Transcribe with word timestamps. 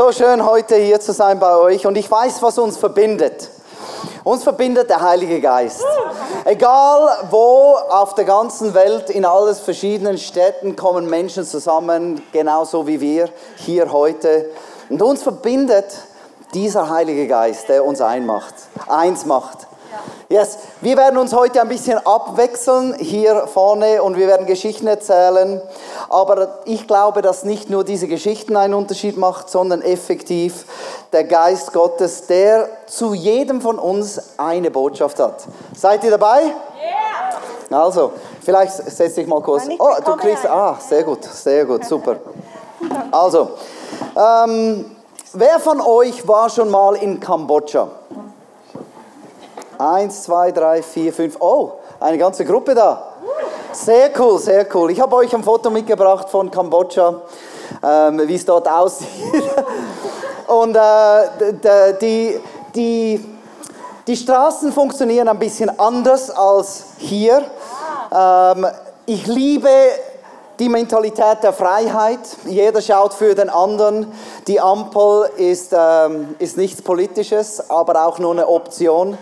so 0.00 0.12
schön 0.12 0.46
heute 0.46 0.76
hier 0.76 0.98
zu 0.98 1.12
sein 1.12 1.38
bei 1.38 1.54
euch 1.56 1.86
und 1.86 1.94
ich 1.94 2.10
weiß, 2.10 2.40
was 2.40 2.56
uns 2.56 2.78
verbindet. 2.78 3.50
Uns 4.24 4.42
verbindet 4.42 4.88
der 4.88 5.02
Heilige 5.02 5.42
Geist. 5.42 5.84
Egal 6.46 7.18
wo 7.28 7.76
auf 7.90 8.14
der 8.14 8.24
ganzen 8.24 8.72
Welt, 8.72 9.10
in 9.10 9.26
alles 9.26 9.60
verschiedenen 9.60 10.16
Städten 10.16 10.74
kommen 10.74 11.10
Menschen 11.10 11.44
zusammen, 11.44 12.22
genauso 12.32 12.86
wie 12.86 13.02
wir 13.02 13.28
hier 13.56 13.92
heute. 13.92 14.48
Und 14.88 15.02
uns 15.02 15.22
verbindet 15.22 15.92
dieser 16.54 16.88
Heilige 16.88 17.28
Geist, 17.28 17.68
der 17.68 17.84
uns 17.84 18.00
einmacht, 18.00 18.54
eins 18.88 19.26
macht. 19.26 19.66
Yes, 20.32 20.58
wir 20.80 20.96
werden 20.96 21.18
uns 21.18 21.34
heute 21.34 21.60
ein 21.60 21.66
bisschen 21.66 21.98
abwechseln 22.06 22.94
hier 23.00 23.48
vorne 23.48 24.00
und 24.00 24.16
wir 24.16 24.28
werden 24.28 24.46
Geschichten 24.46 24.86
erzählen. 24.86 25.60
Aber 26.08 26.60
ich 26.66 26.86
glaube, 26.86 27.20
dass 27.20 27.42
nicht 27.42 27.68
nur 27.68 27.82
diese 27.82 28.06
Geschichten 28.06 28.56
einen 28.56 28.74
Unterschied 28.74 29.16
macht, 29.16 29.50
sondern 29.50 29.82
effektiv 29.82 30.66
der 31.12 31.24
Geist 31.24 31.72
Gottes, 31.72 32.28
der 32.28 32.68
zu 32.86 33.12
jedem 33.12 33.60
von 33.60 33.76
uns 33.76 34.38
eine 34.38 34.70
Botschaft 34.70 35.18
hat. 35.18 35.42
Seid 35.74 36.04
ihr 36.04 36.12
dabei? 36.12 36.42
Yeah. 36.44 37.82
Also, 37.82 38.12
vielleicht 38.40 38.70
setz 38.70 39.16
dich 39.16 39.26
mal 39.26 39.42
kurz. 39.42 39.64
Oh, 39.80 39.94
du 40.04 40.14
kriegst. 40.14 40.46
Ah, 40.46 40.78
sehr 40.78 41.02
gut, 41.02 41.24
sehr 41.24 41.64
gut, 41.64 41.84
super. 41.84 42.18
Also, 43.10 43.50
ähm, 44.16 44.84
wer 45.32 45.58
von 45.58 45.80
euch 45.80 46.28
war 46.28 46.48
schon 46.48 46.70
mal 46.70 46.94
in 46.94 47.18
Kambodscha? 47.18 47.88
Eins, 49.80 50.24
zwei, 50.24 50.52
drei, 50.52 50.82
vier, 50.82 51.10
fünf. 51.10 51.38
Oh, 51.40 51.72
eine 51.98 52.18
ganze 52.18 52.44
Gruppe 52.44 52.74
da. 52.74 53.14
Sehr 53.72 54.10
cool, 54.18 54.38
sehr 54.38 54.66
cool. 54.74 54.90
Ich 54.90 55.00
habe 55.00 55.16
euch 55.16 55.34
ein 55.34 55.42
Foto 55.42 55.70
mitgebracht 55.70 56.28
von 56.28 56.50
Kambodscha, 56.50 57.22
ähm, 57.82 58.20
wie 58.28 58.34
es 58.34 58.44
dort 58.44 58.68
aussieht. 58.70 59.08
Und 60.48 60.76
äh, 60.76 61.94
die, 61.98 62.38
die, 62.74 63.24
die 64.06 64.16
Straßen 64.16 64.70
funktionieren 64.70 65.28
ein 65.28 65.38
bisschen 65.38 65.70
anders 65.78 66.28
als 66.28 66.84
hier. 66.98 67.42
Ähm, 68.12 68.66
ich 69.06 69.26
liebe 69.26 69.70
die 70.60 70.68
Mentalität 70.68 71.42
der 71.42 71.54
Freiheit. 71.54 72.20
Jeder 72.44 72.82
schaut 72.82 73.14
für 73.14 73.34
den 73.34 73.48
anderen. 73.48 74.12
Die 74.46 74.60
Ampel 74.60 75.30
ist, 75.38 75.72
ähm, 75.72 76.34
ist 76.38 76.58
nichts 76.58 76.82
Politisches, 76.82 77.70
aber 77.70 78.06
auch 78.06 78.18
nur 78.18 78.32
eine 78.32 78.46
Option. 78.46 79.16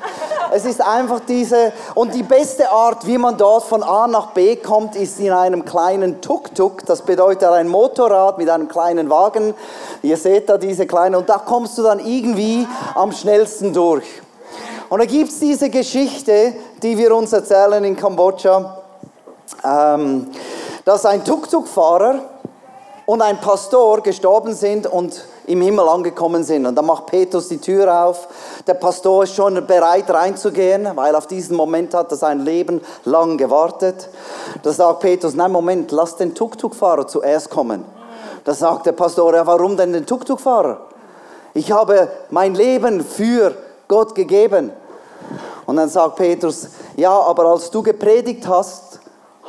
Es 0.50 0.64
ist 0.64 0.84
einfach 0.84 1.20
diese, 1.20 1.72
und 1.94 2.12
die 2.12 2.24
beste 2.24 2.70
Art, 2.70 3.06
wie 3.06 3.18
man 3.18 3.36
dort 3.36 3.64
von 3.64 3.84
A 3.84 4.08
nach 4.08 4.32
B 4.32 4.56
kommt, 4.56 4.96
ist 4.96 5.20
in 5.20 5.30
einem 5.30 5.64
kleinen 5.64 6.20
Tuk-Tuk. 6.20 6.84
Das 6.86 7.02
bedeutet 7.02 7.48
ein 7.48 7.68
Motorrad 7.68 8.36
mit 8.38 8.50
einem 8.50 8.66
kleinen 8.66 9.08
Wagen. 9.08 9.54
Ihr 10.02 10.16
seht 10.16 10.48
da 10.48 10.58
diese 10.58 10.86
kleine, 10.86 11.18
und 11.18 11.28
da 11.28 11.38
kommst 11.38 11.78
du 11.78 11.82
dann 11.84 12.00
irgendwie 12.00 12.66
am 12.96 13.12
schnellsten 13.12 13.72
durch. 13.72 14.06
Und 14.88 14.98
da 14.98 15.04
gibt 15.04 15.30
es 15.30 15.38
diese 15.38 15.70
Geschichte, 15.70 16.54
die 16.82 16.98
wir 16.98 17.14
uns 17.14 17.32
erzählen 17.32 17.84
in 17.84 17.94
Kambodscha. 17.94 18.82
Ähm, 19.64 20.28
dass 20.88 21.04
ein 21.04 21.22
Tuk-Tuk-Fahrer 21.22 22.20
und 23.04 23.20
ein 23.20 23.38
Pastor 23.42 24.00
gestorben 24.00 24.54
sind 24.54 24.86
und 24.86 25.22
im 25.46 25.60
Himmel 25.60 25.86
angekommen 25.86 26.44
sind. 26.44 26.64
Und 26.64 26.76
dann 26.76 26.86
macht 26.86 27.04
Petrus 27.04 27.48
die 27.48 27.58
Tür 27.58 28.06
auf. 28.06 28.26
Der 28.66 28.72
Pastor 28.72 29.24
ist 29.24 29.34
schon 29.34 29.66
bereit 29.66 30.08
reinzugehen, 30.08 30.88
weil 30.94 31.14
auf 31.14 31.26
diesen 31.26 31.58
Moment 31.58 31.92
hat 31.92 32.10
er 32.10 32.16
sein 32.16 32.40
Leben 32.40 32.80
lang 33.04 33.36
gewartet. 33.36 34.08
Da 34.62 34.72
sagt 34.72 35.00
Petrus, 35.00 35.34
nein, 35.34 35.52
Moment, 35.52 35.92
lass 35.92 36.16
den 36.16 36.34
Tuk-Tuk-Fahrer 36.34 37.06
zuerst 37.06 37.50
kommen. 37.50 37.84
Da 38.44 38.54
sagt 38.54 38.86
der 38.86 38.92
Pastor, 38.92 39.34
ja, 39.34 39.46
warum 39.46 39.76
denn 39.76 39.92
den 39.92 40.06
Tuk-Tuk-Fahrer? 40.06 40.86
Ich 41.52 41.70
habe 41.70 42.08
mein 42.30 42.54
Leben 42.54 43.04
für 43.04 43.54
Gott 43.88 44.14
gegeben. 44.14 44.72
Und 45.66 45.76
dann 45.76 45.90
sagt 45.90 46.16
Petrus, 46.16 46.68
ja, 46.96 47.12
aber 47.12 47.44
als 47.44 47.70
du 47.70 47.82
gepredigt 47.82 48.48
hast, 48.48 48.87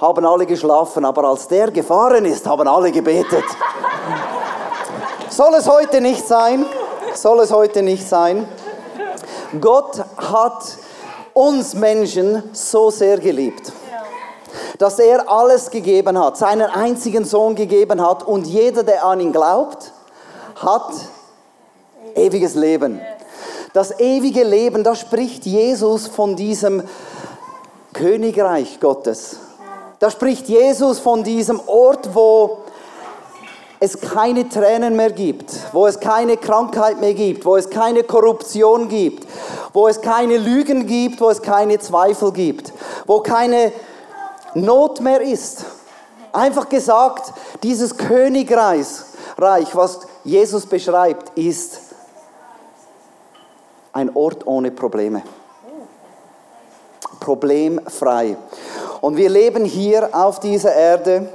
haben 0.02 0.26
alle 0.26 0.46
geschlafen, 0.46 1.04
aber 1.04 1.26
als 1.26 1.48
der 1.48 1.72
gefahren 1.72 2.26
ist, 2.26 2.48
haben 2.48 2.68
alle 2.68 2.92
gebetet. 2.92 3.44
Soll 5.30 5.56
es 5.56 5.68
heute 5.68 6.00
nicht 6.00 6.26
sein? 6.26 6.66
Soll 7.14 7.42
es 7.42 7.52
heute 7.52 7.82
nicht 7.82 8.08
sein? 8.08 8.48
Gott 9.60 10.04
hat 10.18 10.78
uns 11.34 11.74
Menschen 11.74 12.44
so 12.54 12.92
sehr 12.92 13.18
geliebt, 13.18 13.74
dass 14.78 15.00
er 15.00 15.30
alles 15.30 15.70
gegeben 15.70 16.18
hat, 16.18 16.38
seinen 16.38 16.70
einzigen 16.70 17.26
Sohn 17.26 17.56
gegeben 17.56 18.02
hat 18.02 18.24
und 18.24 18.48
jeder, 18.48 18.84
der 18.84 19.04
an 19.06 19.20
ihn 19.20 19.34
glaubt, 19.34 19.92
hat 20.56 20.94
ewiges 22.16 22.56
Leben. 22.56 23.02
Das 23.74 24.00
ewige 24.00 24.44
Leben, 24.44 24.84
da 24.84 24.96
spricht 24.96 25.46
Jesus 25.46 26.08
von 26.08 26.36
diesem 26.36 26.84
Königreich 27.94 28.80
Gottes 28.80 29.40
da 30.00 30.10
spricht 30.10 30.48
Jesus 30.48 31.00
von 31.00 31.24
diesem 31.24 31.60
Ort, 31.68 32.16
wo 32.16 32.60
es 33.82 34.00
keine 34.00 34.48
Tränen 34.48 34.96
mehr 34.96 35.12
gibt, 35.12 35.54
wo 35.72 35.88
es 35.88 36.00
keine 36.00 36.38
Krankheit 36.38 37.00
mehr 37.00 37.14
gibt, 37.14 37.46
wo 37.46 37.56
es 37.56 37.70
keine 37.70 38.04
Korruption 38.04 38.90
gibt, 38.90 39.28
wo 39.74 39.88
es 39.88 40.02
keine 40.02 40.38
Lügen 40.38 40.86
gibt, 40.86 41.22
wo 41.22 41.30
es 41.30 41.42
keine 41.42 41.80
Zweifel 41.80 42.32
gibt, 42.34 42.74
wo 43.06 43.22
keine 43.22 43.72
Not 44.54 45.00
mehr 45.00 45.22
ist. 45.22 45.66
Einfach 46.34 46.68
gesagt, 46.68 47.34
dieses 47.64 47.98
Königreich, 47.98 48.88
was 49.38 50.02
Jesus 50.24 50.66
beschreibt, 50.66 51.38
ist 51.38 51.80
ein 53.94 54.16
Ort 54.16 54.46
ohne 54.46 54.72
Probleme. 54.72 55.24
Problemfrei. 57.20 58.38
Und 59.02 59.16
wir 59.16 59.30
leben 59.30 59.64
hier 59.64 60.10
auf 60.12 60.40
dieser 60.40 60.74
Erde 60.74 61.30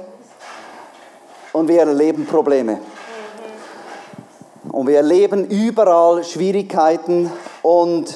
und 1.51 1.67
wir 1.67 1.79
erleben 1.79 2.25
Probleme. 2.25 2.79
Und 4.71 4.87
wir 4.87 4.97
erleben 4.97 5.47
überall 5.47 6.23
Schwierigkeiten 6.23 7.31
und 7.63 8.13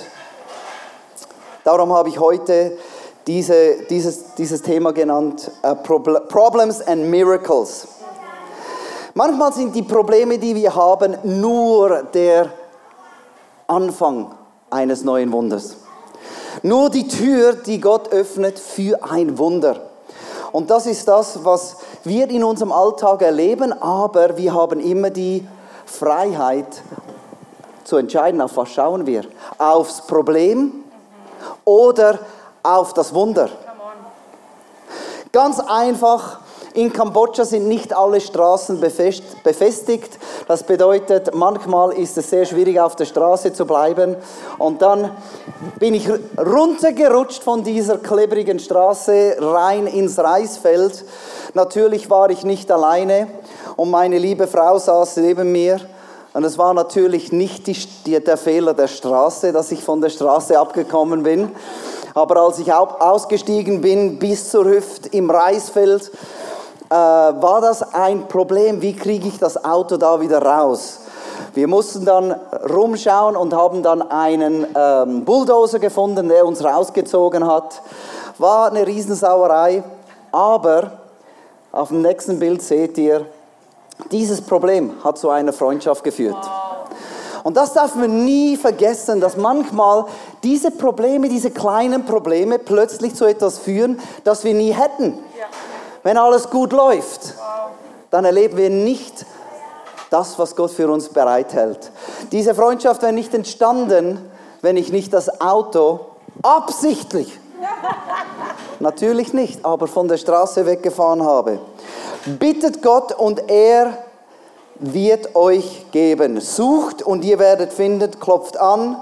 darum 1.64 1.94
habe 1.94 2.10
ich 2.10 2.20
heute 2.20 2.78
diese, 3.26 3.84
dieses, 3.90 4.36
dieses 4.36 4.62
Thema 4.62 4.92
genannt, 4.92 5.50
uh, 5.64 5.76
Problems 5.76 6.82
and 6.82 7.06
Miracles. 7.06 7.88
Manchmal 9.14 9.54
sind 9.54 9.76
die 9.76 9.84
Probleme, 9.84 10.38
die 10.38 10.56
wir 10.56 10.76
haben, 10.76 11.18
nur 11.24 12.04
der 12.04 12.52
Anfang 13.68 14.32
eines 14.70 15.04
neuen 15.04 15.32
Wunders. 15.32 15.78
Nur 16.64 16.90
die 16.90 17.08
Tür, 17.08 17.54
die 17.54 17.80
Gott 17.80 18.12
öffnet 18.12 18.60
für 18.60 19.04
ein 19.04 19.38
Wunder. 19.38 19.90
Und 20.52 20.70
das 20.70 20.86
ist 20.86 21.08
das, 21.08 21.44
was 21.44 21.78
wir 22.04 22.30
in 22.30 22.44
unserem 22.44 22.72
Alltag 22.72 23.22
erleben, 23.22 23.74
aber 23.74 24.38
wir 24.38 24.54
haben 24.54 24.80
immer 24.80 25.10
die 25.10 25.48
Freiheit 25.86 26.82
zu 27.84 27.98
entscheiden, 27.98 28.42
auf 28.42 28.58
was 28.58 28.70
schauen 28.70 29.06
wir. 29.06 29.26
Aufs 29.58 30.02
Problem 30.02 30.84
oder 31.66 32.20
auf 32.64 32.94
das 32.94 33.14
Wunder. 33.14 33.50
Ganz 35.32 35.60
einfach 35.60 36.40
in 36.74 36.94
Kambodscha 36.94 37.46
sind 37.46 37.68
nicht 37.68 37.96
alle 37.96 38.22
Straßen 38.22 38.80
befestigt. 38.80 40.20
Das 40.48 40.64
bedeutet, 40.64 41.34
manchmal 41.34 41.94
ist 41.94 42.18
es 42.18 42.30
sehr 42.30 42.46
schwierig, 42.46 42.80
auf 42.80 42.96
der 42.96 43.06
Straße 43.06 43.54
zu 43.54 43.66
bleiben. 43.66 44.16
Und 44.58 44.82
dann 44.82 45.12
bin 45.80 45.94
ich 45.94 46.10
runtergerutscht 46.38 47.44
von 47.44 47.64
dieser 47.64 47.98
klebrigen 47.98 48.60
Straße 48.60 49.38
rein 49.40 49.88
ins 49.88 50.20
Reisfeld. 50.20 51.04
Natürlich 51.54 52.10
war 52.10 52.30
ich 52.30 52.44
nicht 52.44 52.72
alleine 52.72 53.28
und 53.76 53.90
meine 53.90 54.18
liebe 54.18 54.48
Frau 54.48 54.78
saß 54.78 55.18
neben 55.18 55.52
mir. 55.52 55.80
Und 56.34 56.44
es 56.44 56.60
war 56.60 56.76
natürlich 56.76 57.32
nicht 57.32 57.66
die, 57.66 58.20
der 58.20 58.38
Fehler 58.38 58.76
der 58.76 58.88
Straße, 58.88 59.52
dass 59.52 59.72
ich 59.72 59.84
von 59.84 60.00
der 60.00 60.10
Straße 60.10 60.60
abgekommen 60.60 61.24
bin. 61.24 61.52
Aber 62.14 62.42
als 62.42 62.60
ich 62.60 62.72
ausgestiegen 62.72 63.82
bin 63.82 64.20
bis 64.20 64.50
zur 64.50 64.66
Hüfte 64.66 65.10
im 65.10 65.30
Reisfeld, 65.30 66.12
äh, 66.90 66.94
war 66.94 67.62
das 67.62 67.94
ein 67.94 68.28
Problem, 68.28 68.82
wie 68.82 68.96
kriege 68.96 69.28
ich 69.28 69.38
das 69.38 69.64
Auto 69.64 69.98
da 69.98 70.20
wieder 70.20 70.42
raus? 70.42 71.02
Wir 71.54 71.68
mussten 71.68 72.06
dann 72.06 72.36
rumschauen 72.70 73.36
und 73.36 73.54
haben 73.54 73.84
dann 73.84 74.02
einen 74.02 74.68
ähm, 74.76 75.24
Bulldozer 75.24 75.80
gefunden, 75.80 76.30
der 76.30 76.46
uns 76.46 76.64
rausgezogen 76.64 77.46
hat. 77.46 77.82
War 78.38 78.72
eine 78.72 78.86
Riesensauerei, 78.86 79.84
aber 80.32 80.92
auf 81.72 81.90
dem 81.90 82.02
nächsten 82.02 82.40
Bild 82.40 82.62
seht 82.62 82.98
ihr, 82.98 83.26
dieses 84.12 84.42
Problem 84.42 84.94
hat 85.04 85.18
zu 85.18 85.30
einer 85.30 85.54
Freundschaft 85.54 86.04
geführt. 86.04 86.38
Und 87.44 87.56
das 87.56 87.74
darf 87.74 87.96
man 87.96 88.26
nie 88.26 88.58
vergessen, 88.58 89.22
dass 89.22 89.38
manchmal 89.38 90.06
diese 90.44 90.72
Probleme, 90.72 91.30
diese 91.30 91.52
kleinen 91.52 92.06
Probleme 92.06 92.60
plötzlich 92.60 93.16
zu 93.16 93.26
etwas 93.26 93.60
führen, 93.60 94.00
das 94.24 94.44
wir 94.44 94.54
nie 94.54 94.72
hätten. 94.72 95.20
Wenn 96.04 96.18
alles 96.18 96.50
gut 96.50 96.72
läuft, 96.72 97.36
dann 98.10 98.26
erleben 98.26 98.58
wir 98.58 98.70
nicht 98.70 99.26
das, 100.10 100.40
was 100.40 100.56
Gott 100.56 100.72
für 100.72 100.90
uns 100.90 101.10
bereithält. 101.10 101.92
Diese 102.32 102.56
Freundschaft 102.56 103.02
wäre 103.02 103.14
nicht 103.14 103.34
entstanden, 103.34 104.30
wenn 104.62 104.78
ich 104.78 104.92
nicht 104.92 105.14
das 105.14 105.42
Auto 105.42 106.00
absichtlich, 106.42 107.40
natürlich 108.80 109.34
nicht, 109.34 109.66
aber 109.66 109.88
von 109.88 110.08
der 110.08 110.18
Straße 110.18 110.66
weggefahren 110.66 111.24
habe. 111.24 111.60
Bittet 112.26 112.82
Gott 112.82 113.12
und 113.14 113.50
er 113.50 113.98
wird 114.80 115.36
euch 115.36 115.86
geben. 115.92 116.40
Sucht 116.40 117.02
und 117.02 117.24
ihr 117.24 117.40
werdet 117.40 117.74
finden, 117.74 118.12
klopft 118.20 118.58
an 118.58 119.02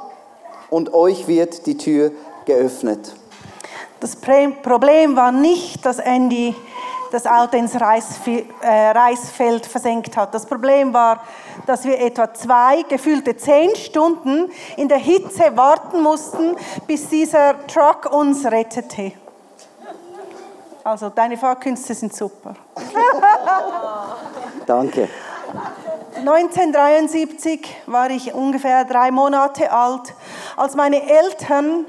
und 0.69 0.93
euch 0.93 1.27
wird 1.27 1.65
die 1.65 1.77
Tür 1.77 2.11
geöffnet. 2.45 3.13
Das 3.99 4.15
Problem 4.15 5.15
war 5.15 5.31
nicht, 5.31 5.85
dass 5.85 5.99
Andy 5.99 6.55
das 7.11 7.25
Auto 7.25 7.57
ins 7.57 7.75
äh, 7.75 7.79
Reisfeld 8.69 9.65
versenkt 9.65 10.15
hat. 10.17 10.33
Das 10.33 10.45
Problem 10.45 10.93
war, 10.93 11.21
dass 11.65 11.85
wir 11.85 11.99
etwa 11.99 12.33
zwei, 12.33 12.83
gefühlte 12.83 13.35
zehn 13.37 13.75
Stunden 13.75 14.51
in 14.75 14.87
der 14.87 14.97
Hitze 14.97 15.55
warten 15.55 16.01
mussten, 16.01 16.55
bis 16.85 17.09
dieser 17.09 17.65
Truck 17.67 18.11
uns 18.11 18.45
rettete. 18.45 19.13
Also 20.83 21.09
deine 21.09 21.37
Fahrkünste 21.37 21.93
sind 21.93 22.15
super. 22.15 22.55
Danke. 24.65 25.09
1973 26.15 27.75
war 27.85 28.09
ich 28.09 28.33
ungefähr 28.33 28.85
drei 28.85 29.11
Monate 29.11 29.71
alt, 29.71 30.13
als 30.55 30.75
meine 30.75 31.07
Eltern, 31.07 31.85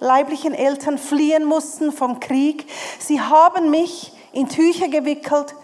leiblichen 0.00 0.54
Eltern, 0.54 0.98
fliehen 0.98 1.44
mussten 1.44 1.92
vom 1.92 2.20
Krieg. 2.20 2.70
Sie 2.98 3.20
haben 3.20 3.70
mich 3.70 4.15
in 4.36 4.46
Tücher 4.50 4.88
gewickelt, 4.88 5.54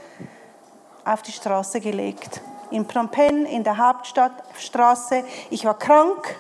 auf 1.05 1.21
die 1.21 1.33
Straße 1.33 1.79
gelegt. 1.79 2.41
In 2.71 2.87
Phnom 2.87 3.11
Penh, 3.11 3.45
in 3.45 3.63
der 3.65 3.77
Hauptstadtstraße. 3.77 5.25
Ich 5.51 5.67
war 5.67 5.79
krank, 5.79 6.37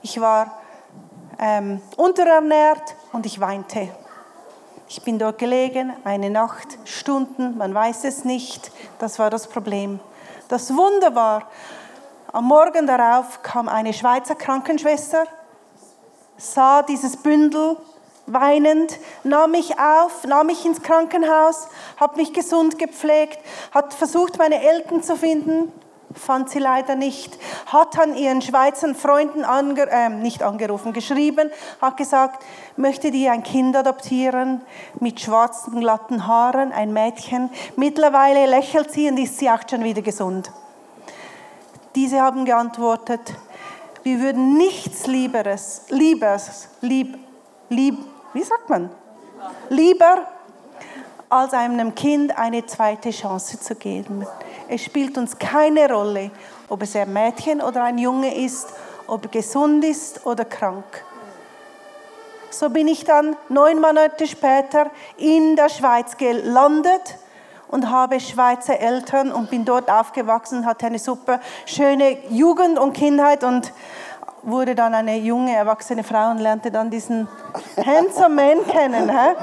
ich 0.00 0.20
war 0.20 0.58
ähm, 1.40 1.82
unterernährt 1.96 2.94
und 3.12 3.26
ich 3.26 3.40
weinte. 3.40 3.88
Ich 4.86 5.02
bin 5.02 5.18
dort 5.18 5.38
gelegen, 5.38 5.92
eine 6.04 6.30
Nacht, 6.30 6.78
Stunden, 6.84 7.58
man 7.58 7.74
weiß 7.74 8.04
es 8.04 8.24
nicht. 8.24 8.70
Das 9.00 9.18
war 9.18 9.28
das 9.28 9.48
Problem. 9.48 9.98
Das 10.46 10.72
Wunder 10.76 11.16
war, 11.16 11.48
am 12.32 12.44
Morgen 12.44 12.86
darauf 12.86 13.42
kam 13.42 13.68
eine 13.68 13.92
Schweizer 13.92 14.36
Krankenschwester, 14.36 15.24
sah 16.36 16.82
dieses 16.82 17.16
Bündel 17.16 17.76
weinend, 18.26 18.98
nahm 19.22 19.50
mich 19.50 19.78
auf, 19.78 20.24
nahm 20.26 20.46
mich 20.46 20.64
ins 20.64 20.82
Krankenhaus, 20.82 21.68
hat 21.96 22.16
mich 22.16 22.32
gesund 22.32 22.78
gepflegt, 22.78 23.38
hat 23.72 23.94
versucht, 23.94 24.38
meine 24.38 24.62
Eltern 24.62 25.02
zu 25.02 25.16
finden, 25.16 25.72
fand 26.14 26.48
sie 26.48 26.58
leider 26.58 26.94
nicht, 26.94 27.38
hat 27.66 27.96
dann 27.96 28.16
ihren 28.16 28.40
Schweizer 28.40 28.94
Freunden 28.94 29.44
anger 29.44 29.88
äh, 29.90 30.08
nicht 30.08 30.42
angerufen, 30.42 30.92
geschrieben, 30.92 31.50
hat 31.80 31.96
gesagt, 31.96 32.44
möchte 32.76 33.10
die 33.10 33.28
ein 33.28 33.42
Kind 33.42 33.76
adoptieren 33.76 34.60
mit 35.00 35.20
schwarzen, 35.20 35.80
glatten 35.80 36.26
Haaren, 36.26 36.72
ein 36.72 36.92
Mädchen. 36.92 37.50
Mittlerweile 37.76 38.46
lächelt 38.46 38.90
sie 38.92 39.08
und 39.08 39.18
ist 39.18 39.38
sie 39.38 39.50
auch 39.50 39.68
schon 39.68 39.84
wieder 39.84 40.02
gesund. 40.02 40.50
Diese 41.94 42.20
haben 42.20 42.44
geantwortet, 42.44 43.34
wir 44.02 44.20
würden 44.20 44.56
nichts 44.56 45.06
Lieberes, 45.06 45.82
Liebes, 45.88 46.68
lieb, 46.80 47.18
lieb, 47.70 47.98
wie 48.34 48.42
sagt 48.42 48.68
man? 48.68 48.90
Lieber 49.70 50.26
als 51.28 51.52
einem 51.52 51.94
Kind 51.94 52.36
eine 52.36 52.66
zweite 52.66 53.10
Chance 53.10 53.58
zu 53.58 53.74
geben. 53.74 54.26
Es 54.68 54.82
spielt 54.82 55.16
uns 55.16 55.38
keine 55.38 55.90
Rolle, 55.90 56.30
ob 56.68 56.82
es 56.82 56.94
ein 56.96 57.12
Mädchen 57.12 57.62
oder 57.62 57.84
ein 57.84 57.98
Junge 57.98 58.36
ist, 58.44 58.68
ob 59.06 59.24
er 59.24 59.30
gesund 59.30 59.84
ist 59.84 60.26
oder 60.26 60.44
krank. 60.44 60.84
So 62.50 62.70
bin 62.70 62.86
ich 62.86 63.04
dann 63.04 63.36
neun 63.48 63.80
Monate 63.80 64.26
später 64.26 64.90
in 65.16 65.56
der 65.56 65.68
Schweiz 65.68 66.16
gelandet 66.16 67.18
und 67.68 67.90
habe 67.90 68.20
Schweizer 68.20 68.78
Eltern 68.78 69.32
und 69.32 69.50
bin 69.50 69.64
dort 69.64 69.90
aufgewachsen, 69.90 70.64
hatte 70.64 70.86
eine 70.86 71.00
super 71.00 71.40
schöne 71.66 72.18
Jugend 72.30 72.78
und 72.78 72.92
Kindheit 72.92 73.42
und 73.42 73.72
wurde 74.46 74.74
dann 74.74 74.94
eine 74.94 75.16
junge, 75.16 75.54
erwachsene 75.54 76.04
Frau 76.04 76.30
und 76.30 76.38
lernte 76.38 76.70
dann 76.70 76.90
diesen 76.90 77.28
handsome 77.84 78.34
Man 78.34 78.66
kennen. 78.66 79.08
Hä? 79.08 79.34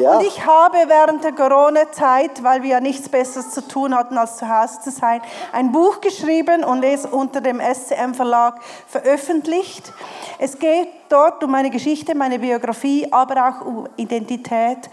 Ja. 0.00 0.16
Und 0.16 0.26
ich 0.26 0.44
habe 0.44 0.78
während 0.86 1.24
der 1.24 1.32
Corona-Zeit, 1.32 2.42
weil 2.42 2.62
wir 2.62 2.70
ja 2.70 2.80
nichts 2.80 3.08
Besseres 3.08 3.50
zu 3.50 3.66
tun 3.66 3.94
hatten, 3.94 4.18
als 4.18 4.36
zu 4.36 4.48
Hause 4.48 4.80
zu 4.80 4.90
sein, 4.90 5.20
ein 5.52 5.72
Buch 5.72 6.00
geschrieben 6.00 6.64
und 6.64 6.82
es 6.82 7.06
unter 7.06 7.40
dem 7.40 7.60
SCM-Verlag 7.60 8.60
veröffentlicht. 8.86 9.92
Es 10.38 10.58
geht 10.58 10.88
dort 11.08 11.42
um 11.44 11.50
meine 11.50 11.70
Geschichte, 11.70 12.14
meine 12.14 12.38
Biografie, 12.38 13.06
aber 13.10 13.48
auch 13.48 13.66
um 13.66 13.88
Identität. 13.96 14.90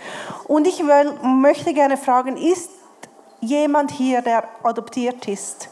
Und 0.47 0.67
ich 0.67 0.85
will, 0.85 1.13
möchte 1.23 1.73
gerne 1.73 1.97
fragen, 1.97 2.37
ist 2.37 2.71
jemand 3.41 3.91
hier, 3.91 4.21
der 4.21 4.43
adoptiert 4.63 5.27
ist? 5.27 5.69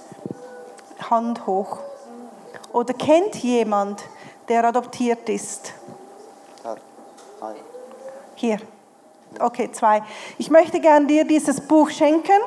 Hand 1.10 1.46
hoch. 1.46 1.80
Oder 2.78 2.94
kennt 2.94 3.36
jemand, 3.38 4.04
der 4.48 4.64
adoptiert 4.64 5.28
ist? 5.30 5.74
Hier. 8.36 8.60
Okay, 9.40 9.72
zwei. 9.72 10.04
Ich 10.38 10.52
möchte 10.52 10.80
gern 10.80 11.08
dir 11.08 11.26
dieses 11.26 11.60
Buch 11.60 11.90
schenken. 11.90 12.40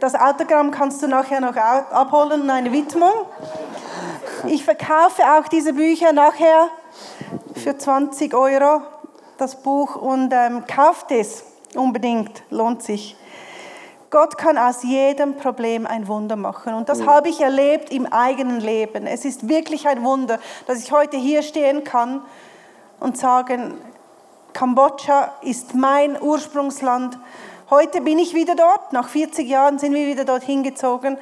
Das 0.00 0.16
Autogramm 0.16 0.72
kannst 0.72 1.00
du 1.04 1.06
nachher 1.06 1.40
noch 1.40 1.54
abholen, 1.54 2.50
eine 2.50 2.72
Widmung. 2.72 3.12
Ich 4.48 4.64
verkaufe 4.64 5.22
auch 5.22 5.46
diese 5.46 5.72
Bücher 5.72 6.12
nachher 6.12 6.66
für 7.54 7.78
20 7.78 8.34
Euro, 8.34 8.82
das 9.38 9.54
Buch, 9.62 9.94
und 9.94 10.32
ähm, 10.32 10.64
kauft 10.66 11.12
es 11.12 11.44
unbedingt, 11.76 12.42
lohnt 12.50 12.82
sich. 12.82 13.16
Gott 14.16 14.38
kann 14.38 14.56
aus 14.56 14.82
jedem 14.82 15.36
Problem 15.36 15.86
ein 15.86 16.08
Wunder 16.08 16.36
machen. 16.36 16.72
Und 16.72 16.88
das 16.88 17.00
mhm. 17.00 17.06
habe 17.06 17.28
ich 17.28 17.42
erlebt 17.42 17.92
im 17.92 18.10
eigenen 18.10 18.60
Leben. 18.60 19.06
Es 19.06 19.26
ist 19.26 19.46
wirklich 19.46 19.86
ein 19.86 20.02
Wunder, 20.04 20.38
dass 20.66 20.82
ich 20.82 20.90
heute 20.90 21.18
hier 21.18 21.42
stehen 21.42 21.84
kann 21.84 22.22
und 22.98 23.18
sagen, 23.18 23.74
Kambodscha 24.54 25.34
ist 25.42 25.74
mein 25.74 26.18
Ursprungsland. 26.18 27.18
Heute 27.68 28.00
bin 28.00 28.18
ich 28.18 28.32
wieder 28.32 28.54
dort. 28.54 28.94
Nach 28.94 29.06
40 29.06 29.46
Jahren 29.46 29.78
sind 29.78 29.92
wir 29.92 30.06
wieder 30.06 30.24
dorthin 30.24 30.62
gezogen. 30.62 31.18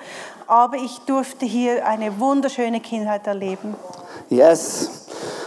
Aber 0.47 0.77
ich 0.77 1.01
durfte 1.01 1.47
hier 1.47 1.85
eine 1.85 2.21
wunderschöne 2.21 2.79
Kindheit 2.79 3.27
erleben. 3.27 3.75
Yes. 4.31 5.04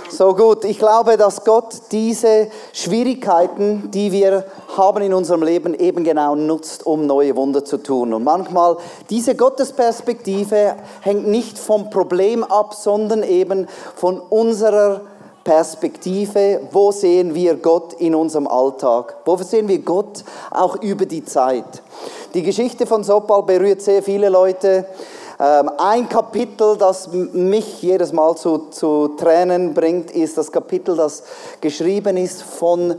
So 0.09 0.33
gut. 0.33 0.63
Ich 0.63 0.79
glaube, 0.79 1.17
dass 1.17 1.43
Gott 1.43 1.75
diese 1.91 2.47
Schwierigkeiten, 2.71 3.91
die 3.91 4.11
wir 4.11 4.45
haben 4.77 5.03
in 5.03 5.13
unserem 5.13 5.43
Leben, 5.43 5.73
eben 5.73 6.03
genau 6.03 6.35
nutzt, 6.35 6.85
um 6.85 7.05
neue 7.05 7.35
Wunder 7.35 7.65
zu 7.65 7.77
tun. 7.77 8.13
Und 8.13 8.23
manchmal, 8.23 8.77
diese 9.09 9.35
Gottesperspektive 9.35 10.75
hängt 11.01 11.27
nicht 11.27 11.59
vom 11.59 11.89
Problem 11.89 12.43
ab, 12.43 12.73
sondern 12.73 13.23
eben 13.23 13.67
von 13.95 14.19
unserer 14.19 15.01
Perspektive. 15.43 16.61
Wo 16.71 16.91
sehen 16.91 17.35
wir 17.35 17.55
Gott 17.55 17.93
in 17.93 18.15
unserem 18.15 18.47
Alltag? 18.47 19.17
Wo 19.25 19.35
sehen 19.37 19.67
wir 19.67 19.79
Gott 19.79 20.23
auch 20.51 20.81
über 20.81 21.05
die 21.05 21.25
Zeit? 21.25 21.83
Die 22.33 22.43
Geschichte 22.43 22.85
von 22.85 23.03
Sopal 23.03 23.43
berührt 23.43 23.81
sehr 23.81 24.03
viele 24.03 24.29
Leute. 24.29 24.85
Ähm, 25.39 25.69
ein 25.77 26.09
Kapitel, 26.09 26.77
das 26.77 27.09
mich 27.11 27.81
jedes 27.81 28.11
Mal 28.11 28.35
zu, 28.35 28.69
zu 28.71 29.09
Tränen 29.09 29.73
bringt, 29.73 30.11
ist 30.11 30.37
das 30.37 30.51
Kapitel, 30.51 30.95
das 30.95 31.23
geschrieben 31.61 32.17
ist 32.17 32.41
von 32.41 32.95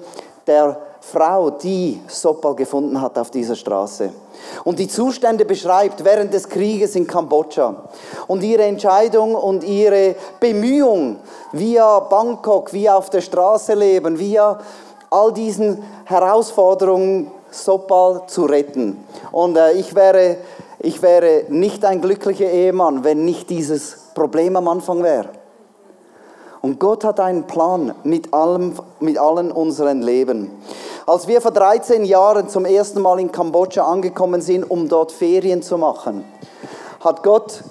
der 0.47 0.81
Frau, 1.01 1.51
die 1.51 2.01
Sopal 2.07 2.55
gefunden 2.55 3.01
hat 3.01 3.19
auf 3.19 3.31
dieser 3.31 3.57
Straße. 3.57 4.11
Und 4.65 4.79
die 4.79 4.89
Zustände 4.89 5.45
beschreibt 5.45 6.05
während 6.05 6.33
des 6.33 6.49
Krieges 6.49 6.95
in 6.95 7.07
Kambodscha. 7.07 7.89
Und 8.27 8.43
ihre 8.43 8.65
Entscheidung 8.65 9.35
und 9.35 9.65
ihre 9.65 10.15
Bemühung, 10.39 11.17
via 11.53 12.01
Bangkok, 12.01 12.73
via 12.73 12.97
auf 12.97 13.11
der 13.11 13.21
Straße 13.21 13.75
leben, 13.75 14.19
via 14.19 14.61
all 15.11 15.33
diesen 15.33 15.83
Herausforderungen 16.05 17.31
Sopal 17.51 18.23
zu 18.27 18.45
retten. 18.45 19.05
Und 19.33 19.57
äh, 19.57 19.73
ich 19.73 19.95
wäre 19.95 20.37
ich 20.81 21.03
wäre 21.03 21.45
nicht 21.49 21.85
ein 21.85 22.01
glücklicher 22.01 22.51
Ehemann, 22.51 23.05
wenn 23.05 23.25
nicht 23.25 23.51
dieses 23.51 24.11
Problem 24.15 24.57
am 24.57 24.69
Anfang 24.69 25.03
wäre. 25.03 25.31
Und 26.61 26.79
Gott 26.79 27.05
hat 27.05 27.21
einen 27.21 27.45
Plan 27.45 27.95
mit, 28.05 28.35
allem, 28.35 28.75
mit 29.01 29.19
allen 29.19 29.53
unseren 29.53 30.03
Leben. 30.03 30.51
Als 31.07 31.27
wir 31.27 31.41
vor 31.41 31.53
13 31.53 32.05
Jahren 32.05 32.49
zum 32.49 32.65
ersten 32.65 33.01
Mal 33.01 33.21
in 33.21 33.33
Kambodscha 33.33 33.83
angekommen 33.83 34.41
sind, 34.41 34.65
um 34.65 34.89
dort 34.89 35.13
Ferien 35.13 35.63
zu 35.63 35.79
machen, 35.79 36.25
hat 37.01 37.23
Gott 37.23 37.63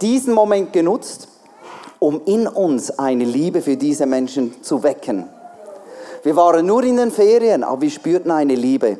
diesen 0.00 0.34
Moment 0.34 0.72
genutzt, 0.72 1.28
um 1.98 2.22
in 2.24 2.46
uns 2.48 2.98
eine 2.98 3.24
Liebe 3.24 3.60
für 3.60 3.76
diese 3.76 4.06
Menschen 4.06 4.62
zu 4.62 4.82
wecken. 4.82 5.28
Wir 6.22 6.36
waren 6.36 6.66
nur 6.66 6.82
in 6.84 6.98
den 6.98 7.10
Ferien, 7.10 7.64
aber 7.64 7.80
wir 7.82 7.90
spürten 7.90 8.30
eine 8.30 8.54
Liebe. 8.54 8.98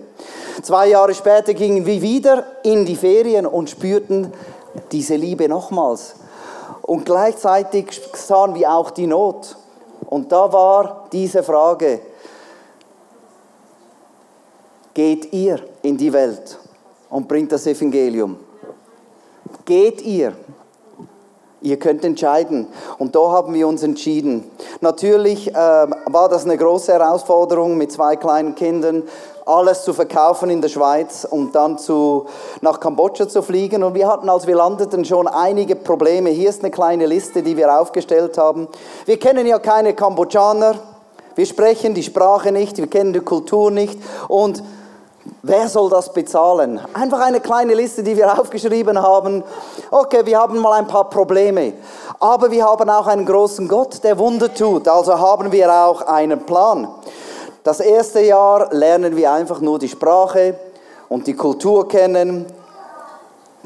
Zwei 0.63 0.89
Jahre 0.89 1.15
später 1.15 1.55
gingen 1.55 1.85
wir 1.85 2.01
wieder 2.01 2.45
in 2.63 2.85
die 2.87 2.97
Ferien 2.97 3.47
und 3.47 3.69
spürten 3.69 4.33
diese 4.93 5.17
Liebe 5.17 5.49
nochmals. 5.49 6.15
Und 6.83 7.05
gleichzeitig 7.05 8.01
sahen 8.15 8.55
wir 8.55 8.73
auch 8.73 8.91
die 8.91 9.07
Not. 9.07 9.57
Und 10.07 10.33
da 10.33 10.53
war 10.53 11.09
diese 11.13 11.43
Frage, 11.43 12.01
geht 14.95 15.33
ihr 15.33 15.61
in 15.83 15.97
die 15.97 16.13
Welt 16.13 16.59
und 17.11 17.29
bringt 17.29 17.53
das 17.53 17.67
Evangelium? 17.67 18.37
Geht 19.65 20.03
ihr? 20.03 20.35
Ihr 21.63 21.79
könnt 21.79 22.05
entscheiden. 22.05 22.67
Und 22.99 23.15
da 23.15 23.31
haben 23.31 23.53
wir 23.53 23.69
uns 23.69 23.83
entschieden. 23.83 24.51
Natürlich 24.81 25.49
äh, 25.51 25.55
war 25.55 26.29
das 26.31 26.45
eine 26.45 26.57
große 26.57 26.93
Herausforderung 26.93 27.77
mit 27.77 27.93
zwei 27.93 28.17
kleinen 28.17 28.55
Kindern, 28.55 29.03
alles 29.45 29.85
zu 29.85 29.93
verkaufen 29.93 30.49
in 30.49 30.63
der 30.63 30.69
Schweiz 30.69 31.27
und 31.29 31.55
dann 31.55 31.77
zu, 31.77 32.27
nach 32.63 32.81
Kambodscha 32.81 33.29
zu 33.29 33.43
fliegen. 33.43 33.83
Und 33.83 33.95
wir 33.95 34.09
hatten, 34.09 34.31
als 34.31 34.47
wir 34.47 34.57
landeten, 34.57 35.05
schon 35.05 35.29
einige 35.29 35.77
Probleme. 35.77 36.31
Hier 36.31 36.49
ist 36.49 36.63
eine 36.63 36.71
kleine 36.71 37.07
Liste, 37.07 37.43
die 37.43 37.57
wir 37.57 37.79
aufgestellt 37.79 38.39
haben. 38.39 38.69
Wir 39.05 39.19
kennen 39.19 39.47
ja 39.47 39.59
keine 39.59 39.95
Kambodschaner. 39.95 40.77
Wir 41.35 41.47
sprechen 41.47 41.95
die 41.95 42.03
Sprache 42.03 42.53
nicht, 42.53 42.79
wir 42.79 42.89
kennen 42.89 43.13
die 43.13 43.21
Kultur 43.21 43.71
nicht. 43.71 43.99
Und 44.29 44.63
Wer 45.43 45.69
soll 45.69 45.89
das 45.89 46.13
bezahlen? 46.13 46.81
Einfach 46.93 47.21
eine 47.21 47.41
kleine 47.41 47.75
Liste, 47.75 48.03
die 48.03 48.17
wir 48.17 48.39
aufgeschrieben 48.39 49.01
haben. 49.01 49.43
Okay, 49.91 50.25
wir 50.25 50.39
haben 50.39 50.59
mal 50.59 50.75
ein 50.75 50.87
paar 50.87 51.09
Probleme. 51.09 51.75
Aber 52.19 52.51
wir 52.51 52.65
haben 52.65 52.91
auch 52.91 53.07
einen 53.07 53.25
großen 53.25 53.67
Gott, 53.67 54.05
der 54.05 54.19
Wunder 54.19 54.53
tut. 54.53 54.87
Also 54.87 55.19
haben 55.19 55.51
wir 55.51 55.73
auch 55.73 56.03
einen 56.03 56.45
Plan. 56.45 56.89
Das 57.63 57.81
erste 57.81 58.21
Jahr 58.21 58.73
lernen 58.75 59.17
wir 59.17 59.33
einfach 59.33 59.61
nur 59.61 59.79
die 59.79 59.89
Sprache 59.89 60.55
und 61.09 61.27
die 61.27 61.35
Kultur 61.35 61.89
kennen. 61.89 62.47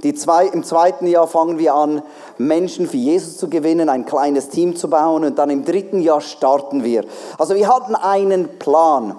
Die 0.02 0.14
zwei, 0.14 0.46
Im 0.46 0.64
zweiten 0.64 1.06
Jahr 1.06 1.26
fangen 1.26 1.58
wir 1.58 1.74
an, 1.74 2.02
Menschen 2.36 2.88
für 2.88 2.96
Jesus 2.96 3.38
zu 3.38 3.48
gewinnen, 3.48 3.88
ein 3.88 4.04
kleines 4.04 4.48
Team 4.48 4.76
zu 4.76 4.90
bauen 4.90 5.24
und 5.24 5.38
dann 5.38 5.50
im 5.50 5.64
dritten 5.64 6.00
Jahr 6.00 6.20
starten 6.20 6.84
wir. 6.84 7.04
Also 7.38 7.54
wir 7.54 7.68
hatten 7.68 7.94
einen 7.94 8.58
Plan. 8.58 9.16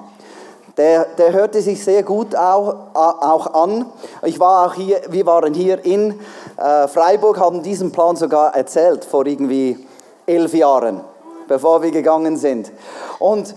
Der, 0.77 1.05
der 1.05 1.31
hörte 1.31 1.61
sich 1.61 1.81
sehr 1.83 2.03
gut 2.03 2.35
auch, 2.35 2.75
auch 2.93 3.53
an. 3.53 3.85
Ich 4.23 4.39
war 4.41 4.67
auch 4.67 4.73
hier, 4.73 5.01
wir 5.09 5.25
waren 5.25 5.53
hier 5.53 5.83
in 5.85 6.19
äh, 6.57 6.87
Freiburg, 6.89 7.39
haben 7.39 7.63
diesen 7.63 7.93
Plan 7.93 8.17
sogar 8.17 8.53
erzählt 8.53 9.05
vor 9.05 9.25
irgendwie 9.25 9.87
elf 10.25 10.53
Jahren, 10.53 10.99
bevor 11.47 11.81
wir 11.81 11.91
gegangen 11.91 12.35
sind. 12.35 12.73
Und 13.19 13.55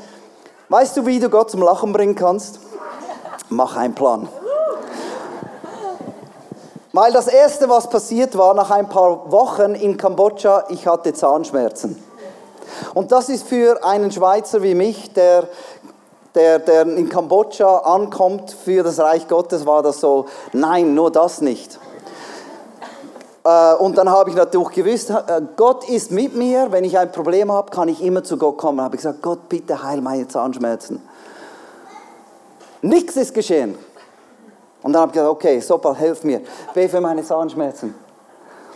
weißt 0.69 0.97
du, 0.97 1.07
wie 1.07 1.19
du 1.19 1.29
Gott 1.29 1.51
zum 1.51 1.63
Lachen 1.63 1.93
bringen 1.93 2.15
kannst? 2.15 2.61
Mach 3.49 3.77
einen 3.77 3.95
Plan. 3.95 4.29
Weil 6.93 7.13
das 7.13 7.27
Erste, 7.27 7.69
was 7.69 7.91
passiert 7.91 8.39
war, 8.39 8.55
nach 8.55 8.71
ein 8.71 8.89
paar 8.89 9.31
Wochen 9.33 9.75
in 9.75 9.97
Kambodscha, 9.97 10.67
ich 10.69 10.87
hatte 10.87 11.13
Zahnschmerzen. 11.13 12.01
Und 12.95 13.13
das 13.13 13.29
ist 13.29 13.47
für 13.47 13.85
einen 13.85 14.11
Schweizer 14.11 14.63
wie 14.63 14.75
mich, 14.75 15.13
der 15.13 15.49
der, 16.38 16.61
der 16.61 16.83
in 16.83 17.09
Kambodscha 17.09 17.78
ankommt 17.78 18.52
für 18.52 18.85
das 18.85 19.00
Reich 19.00 19.26
Gottes, 19.26 19.66
war 19.66 19.83
das 19.83 19.99
so, 20.00 20.26
nein, 20.52 20.95
nur 20.95 21.11
das 21.11 21.40
nicht. 21.40 21.80
Äh, 23.45 23.75
und 23.75 23.99
dann 23.99 24.09
habe 24.09 24.30
ich 24.30 24.37
natürlich 24.37 24.71
gewusst, 24.71 25.11
äh, 25.11 25.42
Gott 25.57 25.88
ist 25.88 26.12
mit 26.12 26.37
mir. 26.37 26.71
Wenn 26.71 26.85
ich 26.85 26.97
ein 26.97 27.11
Problem 27.11 27.50
habe, 27.50 27.71
kann 27.73 27.88
ich 27.88 28.00
immer 28.02 28.23
zu 28.23 28.37
Gott 28.37 28.57
kommen. 28.57 28.80
habe 28.80 28.95
ich 28.95 29.02
gesagt, 29.02 29.21
Gott, 29.21 29.49
bitte 29.49 29.83
heil 29.83 30.00
meine 30.00 30.28
Zahnschmerzen. 30.28 31.02
Nichts 32.83 33.16
ist 33.16 33.35
geschehen. 33.35 33.76
Und 34.83 34.92
dann 34.92 35.02
habe 35.02 35.11
ich 35.11 35.14
gesagt, 35.14 35.30
okay, 35.30 35.59
Sopal, 35.59 35.97
helf 35.97 36.23
mir. 36.23 36.40
Bete 36.73 36.88
für 36.88 37.00
meine 37.00 37.25
Zahnschmerzen. 37.25 37.97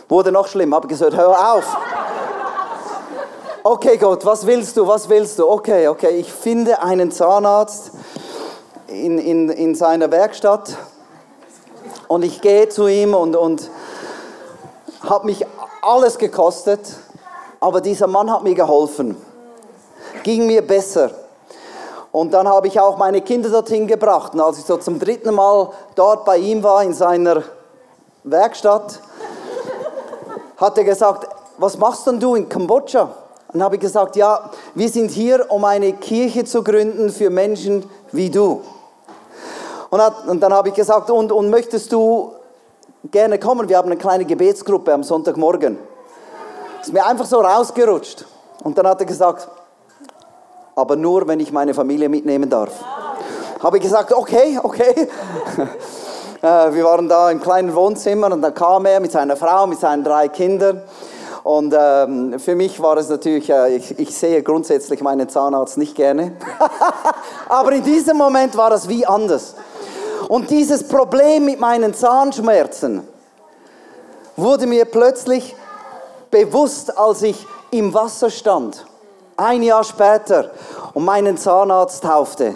Wurde 0.09 0.33
noch 0.33 0.47
schlimm. 0.47 0.75
Habe 0.75 0.87
gesagt, 0.89 1.15
hör 1.15 1.53
auf. 1.53 1.77
Okay, 3.65 3.95
Gott, 3.95 4.25
was 4.25 4.45
willst 4.45 4.75
du? 4.75 4.85
Was 4.85 5.07
willst 5.07 5.39
du? 5.39 5.47
Okay, 5.47 5.87
okay, 5.87 6.09
ich 6.17 6.33
finde 6.33 6.81
einen 6.83 7.11
Zahnarzt 7.11 7.91
in, 8.87 9.17
in, 9.17 9.49
in 9.49 9.73
seiner 9.73 10.11
Werkstatt 10.11 10.75
und 12.09 12.25
ich 12.25 12.41
gehe 12.41 12.67
zu 12.67 12.87
ihm 12.87 13.13
und, 13.13 13.37
und 13.37 13.71
hat 15.07 15.23
mich 15.23 15.45
alles 15.81 16.17
gekostet, 16.17 16.81
aber 17.61 17.79
dieser 17.79 18.07
Mann 18.07 18.29
hat 18.29 18.43
mir 18.43 18.53
geholfen. 18.53 19.15
Ging 20.23 20.45
mir 20.45 20.67
besser. 20.67 21.11
Und 22.11 22.33
dann 22.33 22.49
habe 22.49 22.67
ich 22.67 22.81
auch 22.81 22.97
meine 22.97 23.21
Kinder 23.21 23.49
dorthin 23.49 23.87
gebracht. 23.87 24.33
Und 24.33 24.41
als 24.41 24.59
ich 24.59 24.65
so 24.65 24.75
zum 24.75 24.99
dritten 24.99 25.33
Mal 25.33 25.69
dort 25.95 26.25
bei 26.25 26.35
ihm 26.35 26.61
war, 26.63 26.83
in 26.83 26.93
seiner 26.93 27.43
Werkstatt, 28.25 28.99
hat 30.57 30.77
er 30.77 30.83
gesagt, 30.83 31.29
was 31.57 31.77
machst 31.77 32.05
denn 32.07 32.19
du 32.19 32.35
in 32.35 32.49
Kambodscha? 32.49 33.22
Und 33.53 33.61
habe 33.61 33.75
ich 33.75 33.81
gesagt, 33.81 34.15
ja, 34.15 34.49
wir 34.73 34.89
sind 34.89 35.11
hier, 35.11 35.45
um 35.49 35.63
eine 35.63 35.93
Kirche 35.93 36.43
zu 36.43 36.63
gründen 36.63 37.09
für 37.11 37.29
Menschen 37.29 37.83
wie 38.11 38.29
du. 38.29 38.61
Und, 39.91 40.01
hat, 40.01 40.27
und 40.27 40.39
dann 40.41 40.51
habe 40.51 40.69
ich 40.69 40.75
gesagt, 40.75 41.11
und, 41.11 41.31
und 41.31 41.51
möchtest 41.51 41.91
du 41.91 42.31
gerne 43.11 43.37
kommen? 43.37 43.69
Wir 43.69 43.77
haben 43.77 43.89
eine 43.89 43.97
kleine 43.97 44.25
Gebetsgruppe 44.25 44.91
am 44.91 45.03
Sonntagmorgen. 45.03 45.77
Ist 46.81 46.91
mir 46.91 47.05
einfach 47.05 47.25
so 47.25 47.41
rausgerutscht. 47.41 48.25
Und 48.63 48.75
dann 48.77 48.87
hat 48.87 48.99
er 49.01 49.05
gesagt, 49.05 49.47
aber 50.75 50.95
nur, 50.95 51.27
wenn 51.27 51.39
ich 51.39 51.51
meine 51.51 51.75
Familie 51.75 52.09
mitnehmen 52.09 52.49
darf. 52.49 52.71
Habe 53.61 53.77
ich 53.77 53.83
gesagt, 53.83 54.13
okay, 54.13 54.59
okay. 54.61 55.07
Äh, 56.43 56.73
wir 56.73 56.83
waren 56.83 57.07
da 57.07 57.31
im 57.31 57.39
kleinen 57.39 57.73
Wohnzimmer 57.73 58.29
und 58.29 58.41
dann 58.41 58.53
kam 58.53 58.85
er 58.85 58.99
mit 58.99 59.13
seiner 59.13 59.37
Frau, 59.37 59.65
mit 59.65 59.79
seinen 59.79 60.03
drei 60.03 60.27
Kindern. 60.27 60.81
Und 61.43 61.75
ähm, 61.77 62.39
für 62.39 62.55
mich 62.55 62.81
war 62.81 62.95
es 62.97 63.09
natürlich, 63.09 63.49
äh, 63.49 63.75
ich, 63.75 63.99
ich, 63.99 64.15
sehe 64.15 64.41
grundsätzlich 64.41 65.01
meinen 65.01 65.27
Zahnarzt 65.27 65.77
nicht 65.77 65.95
gerne. 65.95 66.37
Aber 67.49 67.73
in 67.73 67.83
diesem 67.83 68.15
Moment 68.15 68.55
war 68.55 68.71
es 68.71 68.87
wie 68.87 69.05
anders. 69.05 69.55
Und 70.29 70.49
dieses 70.49 70.87
Problem 70.87 71.45
mit 71.45 71.59
meinen 71.59 71.93
Zahnschmerzen 71.93 73.05
wurde 74.37 74.67
mir 74.67 74.85
plötzlich 74.85 75.53
bewusst, 76.31 76.97
als 76.97 77.21
ich 77.21 77.45
im 77.71 77.93
Wasser 77.93 78.29
stand. 78.29 78.85
Ein 79.35 79.63
Jahr 79.63 79.83
später 79.83 80.51
und 80.93 81.03
meinen 81.03 81.37
Zahnarzt 81.37 82.03
taufte 82.03 82.55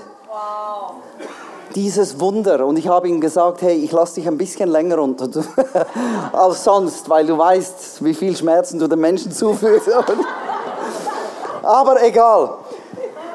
dieses 1.75 2.19
Wunder. 2.19 2.65
Und 2.65 2.77
ich 2.77 2.87
habe 2.87 3.07
ihm 3.07 3.21
gesagt, 3.21 3.61
hey, 3.61 3.75
ich 3.75 3.91
lasse 3.91 4.15
dich 4.15 4.27
ein 4.27 4.37
bisschen 4.37 4.69
länger 4.69 4.99
unter 4.99 5.29
als 6.31 6.63
sonst, 6.63 7.09
weil 7.09 7.25
du 7.25 7.37
weißt, 7.37 8.03
wie 8.03 8.13
viel 8.13 8.35
Schmerzen 8.35 8.79
du 8.79 8.87
den 8.87 8.99
Menschen 8.99 9.31
zufügst. 9.31 9.89
Aber 11.63 12.01
egal. 12.03 12.51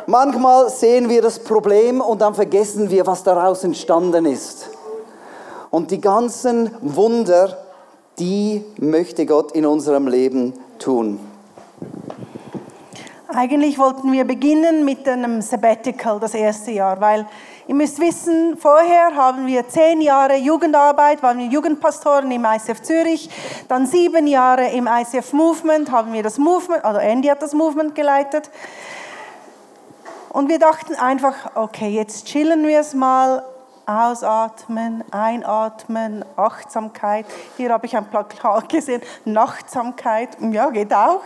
Manchmal 0.07 0.69
sehen 0.69 1.09
wir 1.09 1.23
das 1.23 1.39
Problem 1.39 2.01
und 2.01 2.21
dann 2.21 2.35
vergessen 2.35 2.91
wir, 2.91 3.07
was 3.07 3.23
daraus 3.23 3.63
entstanden 3.63 4.27
ist. 4.27 4.69
Und 5.71 5.91
die 5.91 6.01
ganzen 6.01 6.71
Wunder, 6.81 7.57
die 8.19 8.65
möchte 8.79 9.27
Gott 9.27 9.53
in 9.53 9.65
unserem 9.65 10.09
Leben 10.09 10.55
tun. 10.79 11.21
Eigentlich 13.29 13.79
wollten 13.79 14.13
wir 14.13 14.27
beginnen 14.27 14.85
mit 14.85 15.09
einem 15.09 15.41
Sabbatical 15.41 16.21
das 16.21 16.35
erste 16.35 16.73
Jahr, 16.73 17.01
weil 17.01 17.27
Ihr 17.69 17.77
müsst 17.77 18.01
wissen, 18.01 18.57
vorher 18.57 19.15
haben 19.15 19.47
wir 19.47 19.69
zehn 19.69 20.01
Jahre 20.01 20.35
Jugendarbeit, 20.35 21.23
waren 21.23 21.39
wir 21.39 21.47
Jugendpastoren 21.47 22.29
im 22.33 22.45
ICF 22.45 22.83
Zürich, 22.83 23.31
dann 23.69 23.87
sieben 23.87 24.27
Jahre 24.27 24.71
im 24.71 24.89
ICF 24.89 25.33
Movement, 25.33 25.93
haben 25.93 26.13
wir 26.13 26.25
das 26.25 26.39
Movement, 26.39 26.85
also 26.85 26.99
Andy 26.99 27.29
hat 27.29 27.41
das 27.41 27.55
Movement 27.55 27.95
geleitet. 27.95 28.51
Und 30.31 30.49
wir 30.49 30.59
dachten 30.59 30.97
einfach, 30.97 31.55
okay, 31.55 31.89
jetzt 31.91 32.27
chillen 32.27 32.67
wir 32.67 32.81
es 32.81 32.95
mal, 32.95 33.45
ausatmen, 33.87 35.05
einatmen, 35.13 36.25
Achtsamkeit. 36.37 37.27
Hier 37.57 37.71
habe 37.71 37.87
ich 37.87 37.97
ein 37.97 38.07
Plakat 38.07 38.69
gesehen, 38.69 39.03
Nachtsamkeit, 39.25 40.37
ja, 40.51 40.71
geht 40.71 40.93
auch. 40.93 41.23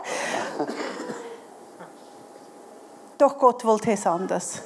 Doch 3.16 3.38
Gott 3.38 3.64
wollte 3.64 3.92
es 3.92 4.06
anders 4.06 4.62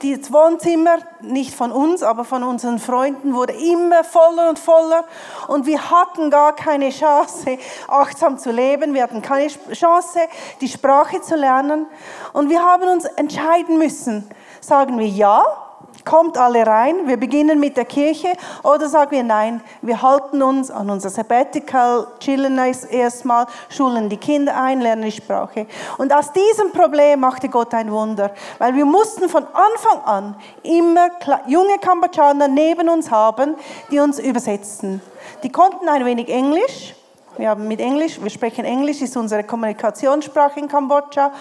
das 0.00 0.32
Wohnzimmer, 0.32 0.98
nicht 1.20 1.54
von 1.54 1.72
uns, 1.72 2.02
aber 2.02 2.24
von 2.24 2.42
unseren 2.42 2.78
Freunden, 2.78 3.34
wurde 3.34 3.52
immer 3.52 4.04
voller 4.04 4.48
und 4.48 4.58
voller. 4.58 5.04
Und 5.48 5.66
wir 5.66 5.90
hatten 5.90 6.30
gar 6.30 6.54
keine 6.54 6.90
Chance, 6.90 7.58
achtsam 7.88 8.38
zu 8.38 8.50
leben. 8.50 8.94
Wir 8.94 9.02
hatten 9.02 9.22
keine 9.22 9.48
Chance, 9.72 10.20
die 10.60 10.68
Sprache 10.68 11.20
zu 11.20 11.36
lernen. 11.36 11.86
Und 12.32 12.48
wir 12.48 12.62
haben 12.62 12.88
uns 12.88 13.04
entscheiden 13.04 13.78
müssen, 13.78 14.28
sagen 14.60 14.98
wir 14.98 15.08
ja, 15.08 15.67
kommt 16.08 16.38
alle 16.38 16.66
rein, 16.66 17.06
wir 17.06 17.18
beginnen 17.18 17.60
mit 17.60 17.76
der 17.76 17.84
Kirche 17.84 18.32
oder 18.62 18.88
sagen 18.88 19.10
wir 19.10 19.22
nein, 19.22 19.60
wir 19.82 20.00
halten 20.00 20.42
uns 20.42 20.70
an 20.70 20.88
unser 20.88 21.10
Sabbatical, 21.10 22.06
chillen 22.18 22.58
erstmal, 22.90 23.44
schulen 23.68 24.08
die 24.08 24.16
Kinder 24.16 24.58
ein, 24.58 24.80
lernen 24.80 25.02
die 25.02 25.12
Sprache. 25.12 25.66
Und 25.98 26.10
aus 26.14 26.32
diesem 26.32 26.72
Problem 26.72 27.20
machte 27.20 27.50
Gott 27.50 27.74
ein 27.74 27.92
Wunder, 27.92 28.32
weil 28.56 28.74
wir 28.74 28.86
mussten 28.86 29.28
von 29.28 29.44
Anfang 29.52 30.02
an 30.06 30.34
immer 30.62 31.10
junge 31.46 31.76
Kambodschaner 31.78 32.48
neben 32.48 32.88
uns 32.88 33.10
haben, 33.10 33.56
die 33.90 33.98
uns 33.98 34.18
übersetzten. 34.18 35.02
Die 35.42 35.52
konnten 35.52 35.90
ein 35.90 36.06
wenig 36.06 36.30
Englisch, 36.30 36.94
wir 37.36 37.50
haben 37.50 37.68
mit 37.68 37.80
Englisch, 37.80 38.18
wir 38.20 38.30
sprechen 38.30 38.64
Englisch, 38.64 39.02
ist 39.02 39.14
unsere 39.14 39.44
Kommunikationssprache 39.44 40.58
in 40.58 40.68
Kambodscha. 40.68 41.32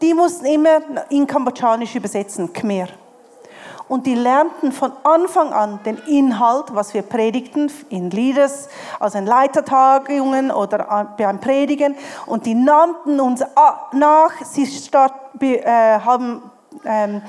Die 0.00 0.14
mussten 0.14 0.46
immer 0.46 0.80
in 1.10 1.26
Kambodschanisch 1.26 1.94
übersetzen, 1.94 2.50
Khmer. 2.54 2.88
Und 3.92 4.06
die 4.06 4.14
lernten 4.14 4.72
von 4.72 4.90
Anfang 5.02 5.52
an 5.52 5.80
den 5.84 5.98
Inhalt, 6.06 6.74
was 6.74 6.94
wir 6.94 7.02
predigten, 7.02 7.70
in 7.90 8.08
Leaders, 8.08 8.70
also 8.98 9.18
in 9.18 9.26
Leitertagungen 9.26 10.50
oder 10.50 11.12
beim 11.18 11.38
Predigen. 11.40 11.94
Und 12.24 12.46
die 12.46 12.54
nannten 12.54 13.20
uns 13.20 13.44
nach. 13.92 14.32
Sie 14.44 14.64
start, 14.64 15.12
äh, 15.42 15.98
haben 15.98 16.40
ähm, 16.86 17.20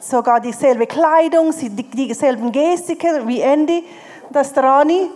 sogar 0.00 0.40
dieselbe 0.40 0.86
Kleidung, 0.86 1.52
dieselben 1.52 2.50
Gestiken 2.50 3.28
wie 3.28 3.42
Andy 3.42 3.84
das 4.30 4.56
Rani. 4.56 5.10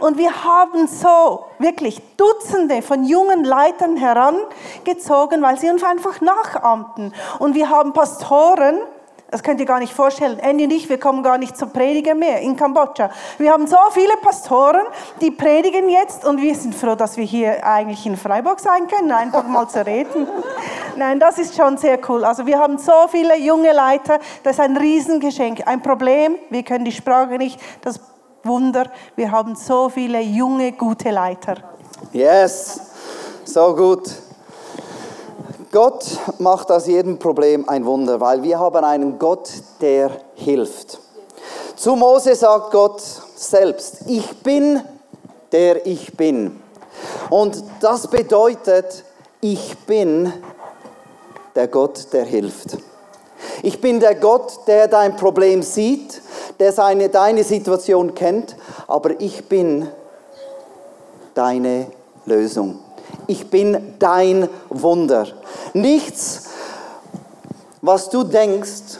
Und 0.00 0.18
wir 0.18 0.32
haben 0.42 0.88
so 0.88 1.44
wirklich 1.60 2.02
Dutzende 2.16 2.82
von 2.82 3.04
jungen 3.04 3.44
Leitern 3.44 3.96
herangezogen, 3.96 5.42
weil 5.42 5.60
sie 5.60 5.70
uns 5.70 5.84
einfach 5.84 6.20
nachahmten. 6.20 7.14
Und 7.38 7.54
wir 7.54 7.70
haben 7.70 7.92
Pastoren, 7.92 8.80
das 9.34 9.42
könnt 9.42 9.58
ihr 9.58 9.66
gar 9.66 9.80
nicht 9.80 9.92
vorstellen. 9.92 10.38
Andy 10.38 10.62
und 10.62 10.70
ich, 10.70 10.88
wir 10.88 11.00
kommen 11.00 11.24
gar 11.24 11.38
nicht 11.38 11.56
zum 11.56 11.70
Predigen 11.70 12.20
mehr 12.20 12.40
in 12.40 12.54
Kambodscha. 12.54 13.10
Wir 13.38 13.50
haben 13.50 13.66
so 13.66 13.76
viele 13.90 14.16
Pastoren, 14.22 14.82
die 15.20 15.32
predigen 15.32 15.88
jetzt 15.88 16.24
und 16.24 16.40
wir 16.40 16.54
sind 16.54 16.72
froh, 16.72 16.94
dass 16.94 17.16
wir 17.16 17.24
hier 17.24 17.66
eigentlich 17.66 18.06
in 18.06 18.16
Freiburg 18.16 18.60
sein 18.60 18.86
können, 18.86 19.10
einfach 19.10 19.44
mal 19.44 19.68
zu 19.68 19.84
reden. 19.84 20.28
Nein, 20.96 21.18
das 21.18 21.38
ist 21.38 21.56
schon 21.56 21.76
sehr 21.78 21.98
cool. 22.08 22.24
Also 22.24 22.46
wir 22.46 22.60
haben 22.60 22.78
so 22.78 23.08
viele 23.08 23.36
junge 23.36 23.72
Leiter, 23.72 24.20
das 24.44 24.52
ist 24.52 24.60
ein 24.60 24.76
Riesengeschenk. 24.76 25.66
Ein 25.66 25.82
Problem, 25.82 26.36
wir 26.50 26.62
können 26.62 26.84
die 26.84 26.92
Sprache 26.92 27.36
nicht, 27.36 27.58
das 27.82 27.98
Wunder, 28.44 28.88
wir 29.16 29.32
haben 29.32 29.56
so 29.56 29.88
viele 29.88 30.20
junge, 30.20 30.70
gute 30.70 31.10
Leiter. 31.10 31.56
Yes, 32.12 32.80
so 33.44 33.74
gut. 33.74 34.23
Gott 35.74 36.04
macht 36.38 36.70
aus 36.70 36.86
jedem 36.86 37.18
Problem 37.18 37.68
ein 37.68 37.84
Wunder, 37.84 38.20
weil 38.20 38.44
wir 38.44 38.60
haben 38.60 38.84
einen 38.84 39.18
Gott, 39.18 39.50
der 39.80 40.10
hilft. 40.36 41.00
Zu 41.74 41.96
Mose 41.96 42.36
sagt 42.36 42.70
Gott 42.70 43.02
selbst, 43.34 44.02
ich 44.06 44.38
bin 44.38 44.80
der 45.50 45.84
ich 45.84 46.16
bin. 46.16 46.60
Und 47.28 47.62
das 47.80 48.06
bedeutet, 48.08 49.04
ich 49.40 49.76
bin 49.86 50.32
der 51.56 51.68
Gott, 51.68 52.12
der 52.12 52.24
hilft. 52.24 52.78
Ich 53.62 53.80
bin 53.80 54.00
der 54.00 54.14
Gott, 54.14 54.66
der 54.66 54.88
dein 54.88 55.16
Problem 55.16 55.62
sieht 55.62 56.22
der 56.58 56.72
seine, 56.72 57.08
deine 57.08 57.44
Situation 57.44 58.14
kennt, 58.14 58.56
aber 58.86 59.20
ich 59.20 59.48
bin 59.48 59.88
deine 61.34 61.86
Lösung. 62.26 62.78
Ich 63.26 63.50
bin 63.50 63.94
dein 63.98 64.48
Wunder. 64.70 65.26
Nichts, 65.72 66.44
was 67.82 68.10
du 68.10 68.22
denkst, 68.22 68.98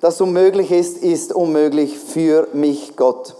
das 0.00 0.20
unmöglich 0.20 0.70
ist, 0.70 0.98
ist 0.98 1.32
unmöglich 1.32 1.98
für 1.98 2.48
mich, 2.52 2.96
Gott. 2.96 3.34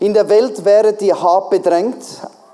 In 0.00 0.14
der 0.14 0.28
Welt 0.28 0.64
werdet 0.64 1.00
ihr 1.02 1.22
hart 1.22 1.50
bedrängt, 1.50 2.04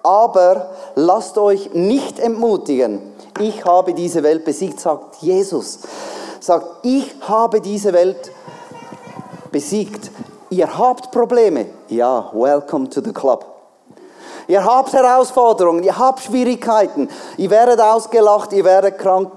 aber 0.02 0.70
lasst 0.94 1.38
euch 1.38 1.72
nicht 1.72 2.18
entmutigen. 2.18 3.00
Ich 3.40 3.64
habe 3.64 3.94
diese 3.94 4.22
Welt 4.22 4.44
besiegt, 4.44 4.80
sagt 4.80 5.16
Jesus. 5.22 5.80
Sagt, 6.40 6.66
ich 6.82 7.14
habe 7.22 7.60
diese 7.60 7.92
Welt 7.92 8.30
besiegt. 9.50 10.10
Ihr 10.50 10.76
habt 10.76 11.10
Probleme. 11.10 11.66
Ja, 11.88 12.30
welcome 12.34 12.88
to 12.90 13.00
the 13.00 13.12
club. 13.12 13.51
Ihr 14.48 14.64
habt 14.64 14.92
Herausforderungen, 14.92 15.84
ihr 15.84 15.96
habt 15.96 16.20
Schwierigkeiten, 16.20 17.08
ihr 17.36 17.50
werdet 17.50 17.80
ausgelacht, 17.80 18.52
ihr 18.52 18.64
werdet 18.64 18.98
krank. 18.98 19.30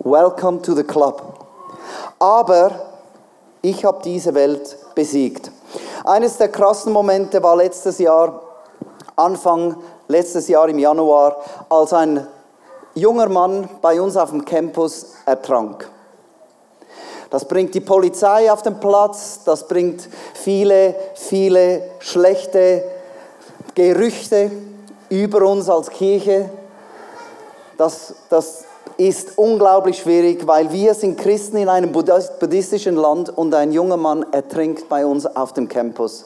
Welcome 0.00 0.62
to 0.62 0.74
the 0.74 0.82
club. 0.82 1.22
Aber 2.18 2.70
ich 3.62 3.84
habe 3.84 4.00
diese 4.02 4.34
Welt 4.34 4.76
besiegt. 4.94 5.50
Eines 6.04 6.36
der 6.36 6.48
krassen 6.48 6.92
Momente 6.92 7.42
war 7.42 7.56
letztes 7.56 7.98
Jahr, 7.98 8.40
Anfang 9.16 9.76
letztes 10.08 10.48
Jahr 10.48 10.68
im 10.68 10.78
Januar, 10.78 11.36
als 11.68 11.92
ein 11.92 12.26
junger 12.94 13.28
Mann 13.28 13.68
bei 13.80 14.00
uns 14.00 14.16
auf 14.16 14.30
dem 14.30 14.44
Campus 14.44 15.14
ertrank. 15.26 15.88
Das 17.30 17.44
bringt 17.44 17.74
die 17.74 17.80
Polizei 17.80 18.50
auf 18.50 18.62
den 18.62 18.80
Platz, 18.80 19.40
das 19.44 19.68
bringt 19.68 20.08
viele, 20.34 20.94
viele 21.14 21.82
schlechte 21.98 22.84
Gerüchte 23.74 24.50
über 25.08 25.42
uns 25.46 25.68
als 25.68 25.90
Kirche. 25.90 26.50
Das, 27.76 28.14
das 28.28 28.64
ist 28.96 29.38
unglaublich 29.38 29.98
schwierig, 29.98 30.46
weil 30.46 30.72
wir 30.72 30.94
sind 30.94 31.18
Christen 31.18 31.58
in 31.58 31.68
einem 31.68 31.92
buddhistischen 31.92 32.96
Land 32.96 33.36
und 33.36 33.54
ein 33.54 33.72
junger 33.72 33.96
Mann 33.96 34.26
ertrinkt 34.32 34.88
bei 34.88 35.06
uns 35.06 35.24
auf 35.24 35.52
dem 35.52 35.68
Campus. 35.68 36.24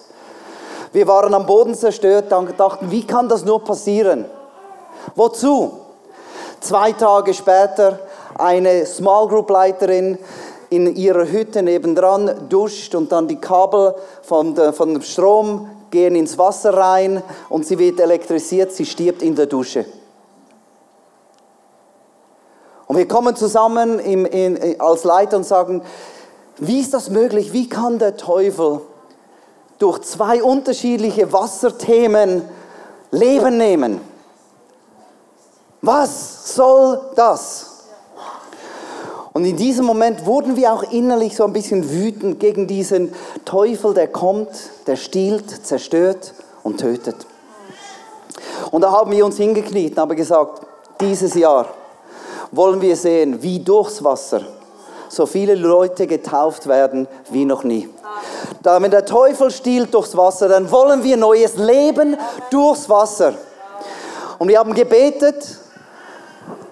Wir 0.93 1.07
waren 1.07 1.35
am 1.35 1.47
Boden 1.47 1.75
zerstört, 1.75 2.31
dachten, 2.31 2.91
wie 2.91 3.07
kann 3.07 3.29
das 3.29 3.45
nur 3.45 3.63
passieren? 3.63 4.25
Wozu? 5.15 5.73
Zwei 6.61 6.93
Tage 6.93 7.35
später 7.35 7.99
eine 8.39 8.87
Small 8.87 9.29
Group 9.29 9.51
Leiterin 9.51 10.19
in 10.71 10.95
ihrer 10.97 11.27
Hütte 11.27 11.63
nebendran, 11.63 12.49
duscht 12.49 12.95
und 12.95 13.13
dann 13.13 13.29
die 13.29 13.37
Kabel 13.37 13.95
von, 14.23 14.57
von 14.73 14.95
dem 14.95 15.03
Strom 15.03 15.69
gehen 15.93 16.17
ins 16.17 16.37
Wasser 16.37 16.75
rein 16.75 17.23
und 17.49 17.65
sie 17.65 17.79
wird 17.79 18.01
elektrisiert, 18.01 18.73
sie 18.73 18.87
stirbt 18.87 19.23
in 19.23 19.37
der 19.37 19.47
Dusche. 19.47 19.85
Und 22.89 22.97
wir 22.97 23.07
kommen 23.07 23.37
zusammen 23.37 24.01
im, 24.01 24.27
in, 24.27 24.81
als 24.81 25.05
Leiter 25.05 25.37
und 25.37 25.45
sagen, 25.45 25.83
wie 26.59 26.81
ist 26.81 26.93
das 26.93 27.11
möglich? 27.11 27.53
Wie 27.53 27.69
kann 27.69 27.99
der 27.99 28.17
Teufel 28.17 28.81
durch 29.79 30.01
zwei 30.03 30.43
unterschiedliche 30.43 31.33
Wasserthemen 31.33 32.43
Leben 33.11 33.57
nehmen? 33.57 34.01
Was 35.81 36.55
soll 36.55 37.01
das? 37.15 37.72
Und 39.33 39.47
in 39.47 39.57
diesem 39.57 39.87
Moment 39.87 40.27
wurden 40.27 40.57
wir 40.57 40.73
auch 40.73 40.83
innerlich 40.83 41.37
so 41.37 41.45
ein 41.45 41.53
bisschen 41.53 41.91
wütend 41.91 42.39
gegen 42.39 42.67
diesen 42.67 43.15
Teufel, 43.45 43.95
der 43.95 44.09
kommt, 44.09 44.51
der 44.87 44.97
stiehlt, 44.97 45.67
zerstört 45.67 46.35
und 46.63 46.81
tötet. 46.81 47.17
Und 48.71 48.83
da 48.83 48.93
haben 48.93 49.11
wir 49.11 49.25
uns 49.25 49.39
hingekniet 49.39 49.93
und 49.93 49.99
haben 49.99 50.17
gesagt, 50.17 50.67
dieses 51.01 51.35
Jahr 51.35 51.67
wollen 52.51 52.81
wir 52.83 52.97
sehen, 52.97 53.43
wie 53.43 53.61
durchs 53.61 54.05
Wasser 54.05 54.43
so 55.09 55.27
viele 55.27 55.55
Leute 55.55 56.07
getauft 56.07 56.67
werden 56.67 57.07
wie 57.31 57.45
noch 57.45 57.65
nie. 57.65 57.89
Da, 58.63 58.81
wenn 58.81 58.91
der 58.91 59.05
Teufel 59.05 59.51
stiehlt 59.51 59.93
durchs 59.93 60.17
Wasser, 60.17 60.49
dann 60.49 60.71
wollen 60.71 61.03
wir 61.05 61.17
neues 61.17 61.57
Leben 61.57 62.17
durchs 62.51 62.89
Wasser. 62.89 63.35
Und 64.39 64.49
wir 64.49 64.59
haben 64.59 64.75
gebetet. 64.75 65.59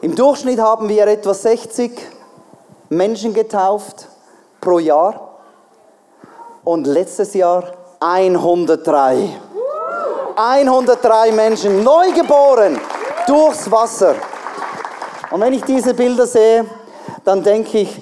Im 0.01 0.15
Durchschnitt 0.15 0.59
haben 0.59 0.89
wir 0.89 1.07
etwa 1.07 1.35
60 1.35 1.93
Menschen 2.93 3.33
getauft 3.33 4.09
pro 4.61 4.81
Jahr 4.81 5.39
und 6.65 6.89
letztes 6.89 7.35
Jahr 7.35 7.63
103. 8.01 9.29
103 10.35 11.31
Menschen 11.31 11.85
neu 11.85 12.11
geboren 12.11 12.81
durchs 13.29 13.71
Wasser. 13.71 14.17
Und 15.31 15.41
wenn 15.41 15.53
ich 15.53 15.63
diese 15.63 15.95
Bilder 15.95 16.27
sehe, 16.27 16.67
dann 17.25 17.45
denke 17.45 17.79
ich, 17.79 18.01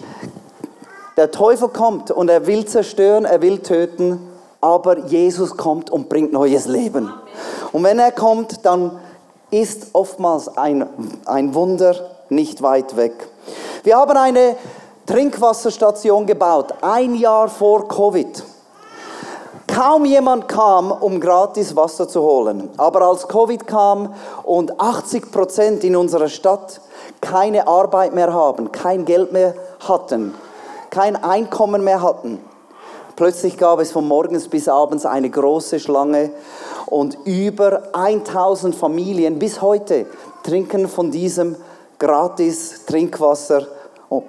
der 1.18 1.30
Teufel 1.30 1.68
kommt 1.68 2.10
und 2.10 2.30
er 2.30 2.46
will 2.46 2.64
zerstören, 2.64 3.26
er 3.26 3.42
will 3.42 3.58
töten, 3.58 4.26
aber 4.62 5.00
Jesus 5.00 5.58
kommt 5.58 5.90
und 5.90 6.08
bringt 6.08 6.32
neues 6.32 6.66
Leben. 6.66 7.12
Und 7.72 7.84
wenn 7.84 7.98
er 7.98 8.12
kommt, 8.12 8.64
dann 8.64 8.98
ist 9.50 9.88
oftmals 9.92 10.56
ein, 10.56 10.88
ein 11.26 11.54
Wunder 11.54 11.94
nicht 12.30 12.62
weit 12.62 12.96
weg. 12.96 13.28
Wir 13.82 13.96
haben 13.96 14.16
eine 14.16 14.56
Trinkwasserstation 15.08 16.26
gebaut, 16.26 16.74
ein 16.82 17.14
Jahr 17.14 17.48
vor 17.48 17.88
Covid. 17.88 18.44
Kaum 19.66 20.04
jemand 20.04 20.48
kam, 20.48 20.92
um 20.92 21.18
gratis 21.18 21.74
Wasser 21.74 22.06
zu 22.06 22.20
holen. 22.20 22.68
Aber 22.76 23.00
als 23.02 23.26
Covid 23.26 23.66
kam 23.66 24.14
und 24.42 24.78
80 24.78 25.32
Prozent 25.32 25.82
in 25.82 25.96
unserer 25.96 26.28
Stadt 26.28 26.82
keine 27.22 27.66
Arbeit 27.66 28.14
mehr 28.14 28.34
haben, 28.34 28.70
kein 28.70 29.06
Geld 29.06 29.32
mehr 29.32 29.54
hatten, 29.80 30.34
kein 30.90 31.16
Einkommen 31.16 31.82
mehr 31.82 32.02
hatten, 32.02 32.38
Plötzlich 33.18 33.56
gab 33.56 33.80
es 33.80 33.90
von 33.90 34.06
morgens 34.06 34.46
bis 34.46 34.68
abends 34.68 35.04
eine 35.04 35.28
große 35.28 35.80
Schlange 35.80 36.30
und 36.86 37.18
über 37.24 37.92
1000 37.92 38.76
Familien 38.76 39.40
bis 39.40 39.60
heute 39.60 40.06
trinken 40.44 40.86
von 40.86 41.10
diesem 41.10 41.56
gratis 41.98 42.84
Trinkwasser 42.86 43.66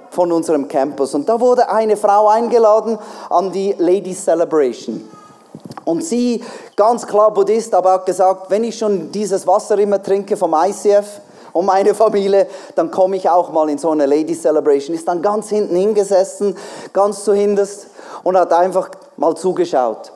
von 0.09 0.31
unserem 0.31 0.67
Campus. 0.67 1.13
Und 1.13 1.27
da 1.27 1.39
wurde 1.39 1.69
eine 1.69 1.95
Frau 1.95 2.27
eingeladen 2.27 2.97
an 3.29 3.51
die 3.51 3.75
Ladies 3.77 4.23
Celebration. 4.25 5.09
Und 5.85 6.03
sie, 6.03 6.43
ganz 6.75 7.05
klar 7.07 7.33
Buddhist, 7.33 7.73
aber 7.73 7.95
auch 7.95 8.05
gesagt, 8.05 8.49
wenn 8.49 8.63
ich 8.63 8.77
schon 8.77 9.11
dieses 9.11 9.47
Wasser 9.47 9.77
immer 9.79 10.01
trinke 10.01 10.37
vom 10.37 10.53
ICF 10.53 11.21
und 11.53 11.65
meine 11.65 11.95
Familie, 11.95 12.47
dann 12.75 12.91
komme 12.91 13.15
ich 13.15 13.29
auch 13.29 13.51
mal 13.51 13.69
in 13.69 13.77
so 13.77 13.89
eine 13.91 14.05
Ladies 14.05 14.41
Celebration. 14.41 14.95
Ist 14.95 15.07
dann 15.07 15.21
ganz 15.21 15.49
hinten 15.49 15.75
hingesessen, 15.75 16.55
ganz 16.93 17.23
zuhinterst 17.23 17.87
und 18.23 18.37
hat 18.37 18.53
einfach 18.53 18.89
mal 19.17 19.35
zugeschaut. 19.35 20.11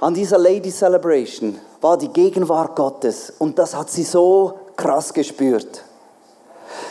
An 0.00 0.14
dieser 0.14 0.38
Ladies 0.38 0.78
Celebration 0.78 1.58
war 1.80 1.96
die 1.96 2.08
Gegenwart 2.08 2.76
Gottes 2.76 3.32
und 3.38 3.58
das 3.58 3.76
hat 3.76 3.90
sie 3.90 4.04
so 4.04 4.54
krass 4.76 5.12
gespürt. 5.12 5.82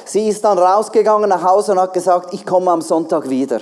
Sie 0.05 0.27
ist 0.27 0.43
dann 0.43 0.57
rausgegangen 0.57 1.29
nach 1.29 1.43
Hause 1.43 1.73
und 1.73 1.79
hat 1.79 1.93
gesagt, 1.93 2.33
ich 2.33 2.45
komme 2.45 2.71
am 2.71 2.81
Sonntag 2.81 3.29
wieder. 3.29 3.61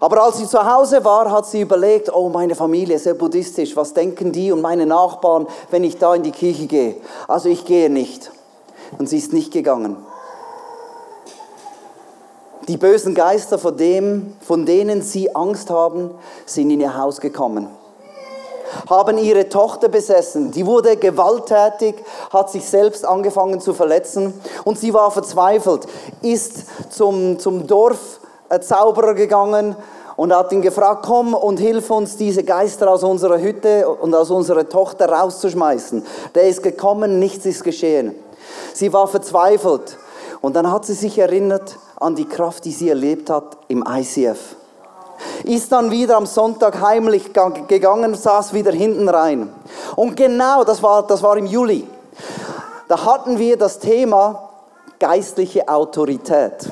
Aber 0.00 0.24
als 0.24 0.38
sie 0.38 0.48
zu 0.48 0.64
Hause 0.64 1.04
war, 1.04 1.30
hat 1.30 1.46
sie 1.46 1.60
überlegt, 1.60 2.12
oh, 2.12 2.28
meine 2.28 2.54
Familie 2.54 2.96
ist 2.96 3.04
sehr 3.04 3.14
buddhistisch, 3.14 3.76
was 3.76 3.94
denken 3.94 4.32
die 4.32 4.50
und 4.50 4.60
meine 4.60 4.84
Nachbarn, 4.84 5.46
wenn 5.70 5.84
ich 5.84 5.98
da 5.98 6.14
in 6.14 6.24
die 6.24 6.32
Kirche 6.32 6.66
gehe? 6.66 6.96
Also 7.28 7.48
ich 7.48 7.64
gehe 7.64 7.88
nicht. 7.88 8.32
Und 8.98 9.08
sie 9.08 9.18
ist 9.18 9.32
nicht 9.32 9.52
gegangen. 9.52 9.96
Die 12.68 12.76
bösen 12.76 13.14
Geister, 13.14 13.58
von, 13.58 13.76
dem, 13.76 14.36
von 14.40 14.66
denen 14.66 15.02
sie 15.02 15.34
Angst 15.34 15.70
haben, 15.70 16.10
sind 16.46 16.70
in 16.70 16.80
ihr 16.80 16.96
Haus 16.96 17.20
gekommen 17.20 17.68
haben 18.88 19.18
ihre 19.18 19.48
Tochter 19.48 19.88
besessen. 19.88 20.50
Die 20.50 20.66
wurde 20.66 20.96
gewalttätig, 20.96 21.96
hat 22.32 22.50
sich 22.50 22.68
selbst 22.68 23.04
angefangen 23.04 23.60
zu 23.60 23.74
verletzen 23.74 24.34
und 24.64 24.78
sie 24.78 24.94
war 24.94 25.10
verzweifelt, 25.10 25.86
ist 26.22 26.64
zum, 26.90 27.38
zum 27.38 27.66
Dorfzauberer 27.66 29.14
gegangen 29.14 29.76
und 30.16 30.34
hat 30.34 30.52
ihn 30.52 30.62
gefragt, 30.62 31.04
komm 31.06 31.34
und 31.34 31.58
hilf 31.58 31.90
uns, 31.90 32.16
diese 32.16 32.44
Geister 32.44 32.90
aus 32.90 33.02
unserer 33.02 33.40
Hütte 33.40 33.88
und 33.88 34.14
aus 34.14 34.30
unserer 34.30 34.68
Tochter 34.68 35.08
rauszuschmeißen. 35.08 36.04
Der 36.34 36.44
ist 36.44 36.62
gekommen, 36.62 37.18
nichts 37.18 37.46
ist 37.46 37.64
geschehen. 37.64 38.14
Sie 38.74 38.92
war 38.92 39.06
verzweifelt 39.08 39.98
und 40.40 40.56
dann 40.56 40.70
hat 40.70 40.84
sie 40.84 40.94
sich 40.94 41.18
erinnert 41.18 41.78
an 41.96 42.14
die 42.14 42.28
Kraft, 42.28 42.64
die 42.64 42.72
sie 42.72 42.88
erlebt 42.88 43.30
hat 43.30 43.56
im 43.68 43.84
ICF 43.88 44.56
ist 45.44 45.72
dann 45.72 45.90
wieder 45.90 46.16
am 46.16 46.26
Sonntag 46.26 46.80
heimlich 46.80 47.32
gegangen, 47.32 48.14
saß 48.14 48.52
wieder 48.52 48.72
hinten 48.72 49.08
rein. 49.08 49.52
Und 49.96 50.16
genau, 50.16 50.64
das 50.64 50.82
war, 50.82 51.06
das 51.06 51.22
war 51.22 51.36
im 51.36 51.46
Juli, 51.46 51.86
da 52.88 53.04
hatten 53.04 53.38
wir 53.38 53.56
das 53.56 53.78
Thema 53.78 54.50
geistliche 54.98 55.68
Autorität. 55.68 56.68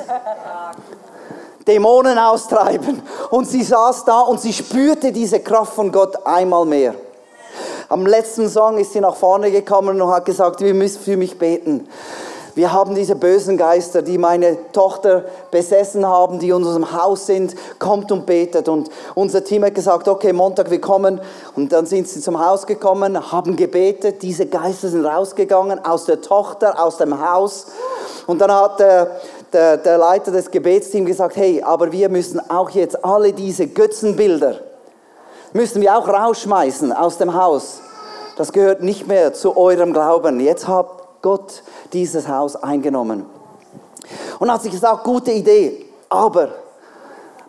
Dämonen 1.66 2.18
austreiben. 2.18 3.02
Und 3.30 3.48
sie 3.48 3.62
saß 3.62 4.04
da 4.04 4.20
und 4.20 4.40
sie 4.40 4.52
spürte 4.52 5.12
diese 5.12 5.40
Kraft 5.40 5.74
von 5.74 5.92
Gott 5.92 6.26
einmal 6.26 6.64
mehr. 6.64 6.94
Am 7.88 8.06
letzten 8.06 8.48
Song 8.48 8.78
ist 8.78 8.92
sie 8.92 9.00
nach 9.00 9.16
vorne 9.16 9.50
gekommen 9.50 10.00
und 10.00 10.10
hat 10.10 10.24
gesagt, 10.24 10.60
wir 10.60 10.74
müssen 10.74 11.02
für 11.02 11.16
mich 11.16 11.38
beten. 11.38 11.88
Wir 12.54 12.72
haben 12.72 12.94
diese 12.94 13.14
bösen 13.14 13.56
Geister, 13.56 14.02
die 14.02 14.18
meine 14.18 14.70
Tochter 14.72 15.24
besessen 15.50 16.06
haben, 16.06 16.38
die 16.38 16.48
in 16.48 16.54
unserem 16.54 16.92
Haus 16.92 17.26
sind. 17.26 17.54
Kommt 17.78 18.10
und 18.12 18.26
betet. 18.26 18.68
Und 18.68 18.90
unser 19.14 19.44
Team 19.44 19.64
hat 19.64 19.74
gesagt, 19.74 20.08
okay, 20.08 20.32
Montag 20.32 20.70
wir 20.70 20.80
kommen. 20.80 21.20
Und 21.56 21.72
dann 21.72 21.86
sind 21.86 22.08
sie 22.08 22.20
zum 22.20 22.44
Haus 22.44 22.66
gekommen, 22.66 23.32
haben 23.32 23.56
gebetet. 23.56 24.22
Diese 24.22 24.46
Geister 24.46 24.88
sind 24.88 25.04
rausgegangen 25.04 25.84
aus 25.84 26.04
der 26.06 26.20
Tochter, 26.20 26.82
aus 26.82 26.96
dem 26.96 27.20
Haus. 27.20 27.66
Und 28.26 28.40
dann 28.40 28.52
hat 28.52 28.80
der, 28.80 29.20
der, 29.52 29.76
der 29.76 29.98
Leiter 29.98 30.30
des 30.30 30.50
Gebetsteams 30.50 31.06
gesagt, 31.06 31.36
hey, 31.36 31.62
aber 31.62 31.92
wir 31.92 32.08
müssen 32.08 32.40
auch 32.50 32.70
jetzt 32.70 33.04
alle 33.04 33.32
diese 33.32 33.66
Götzenbilder, 33.66 34.60
müssen 35.52 35.82
wir 35.82 35.96
auch 35.96 36.08
rausschmeißen 36.08 36.92
aus 36.92 37.18
dem 37.18 37.34
Haus. 37.34 37.80
Das 38.36 38.52
gehört 38.52 38.82
nicht 38.82 39.06
mehr 39.06 39.34
zu 39.34 39.56
eurem 39.56 39.92
Glauben. 39.92 40.40
Jetzt 40.40 40.68
habt 40.68 40.99
Gott 41.22 41.62
dieses 41.92 42.28
Haus 42.28 42.56
eingenommen. 42.56 43.26
Und 44.38 44.50
hat 44.50 44.62
sich 44.62 44.72
gesagt, 44.72 45.04
gute 45.04 45.33
Idee, 45.33 45.87
aber 46.09 46.48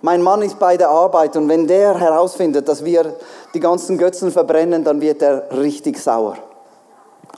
mein 0.02 0.22
Mann 0.22 0.42
ist 0.42 0.58
bei 0.60 0.78
der 0.78 0.90
Arbeit 0.90 1.36
und 1.36 1.48
wenn 1.48 1.68
der 1.68 1.98
herausfindet, 1.98 2.68
dass 2.68 2.84
wir 2.84 3.16
die 3.54 3.60
ganzen 3.60 3.98
Götzen 3.98 4.32
verbrennen, 4.32 4.84
dann 4.84 5.00
wird 5.00 5.22
er 5.22 5.48
richtig 5.52 6.00
sauer. 6.00 6.38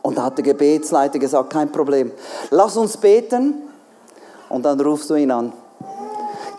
Und 0.02 0.18
da 0.18 0.24
hat 0.24 0.38
der 0.38 0.44
Gebetsleiter 0.44 1.20
gesagt, 1.20 1.52
kein 1.52 1.72
Problem, 1.72 2.12
lass 2.50 2.76
uns 2.76 2.98
beten 2.98 3.64
und 4.50 4.64
dann 4.64 4.80
rufst 4.80 5.10
du 5.10 5.16
ihn 5.16 5.32
an. 5.32 5.54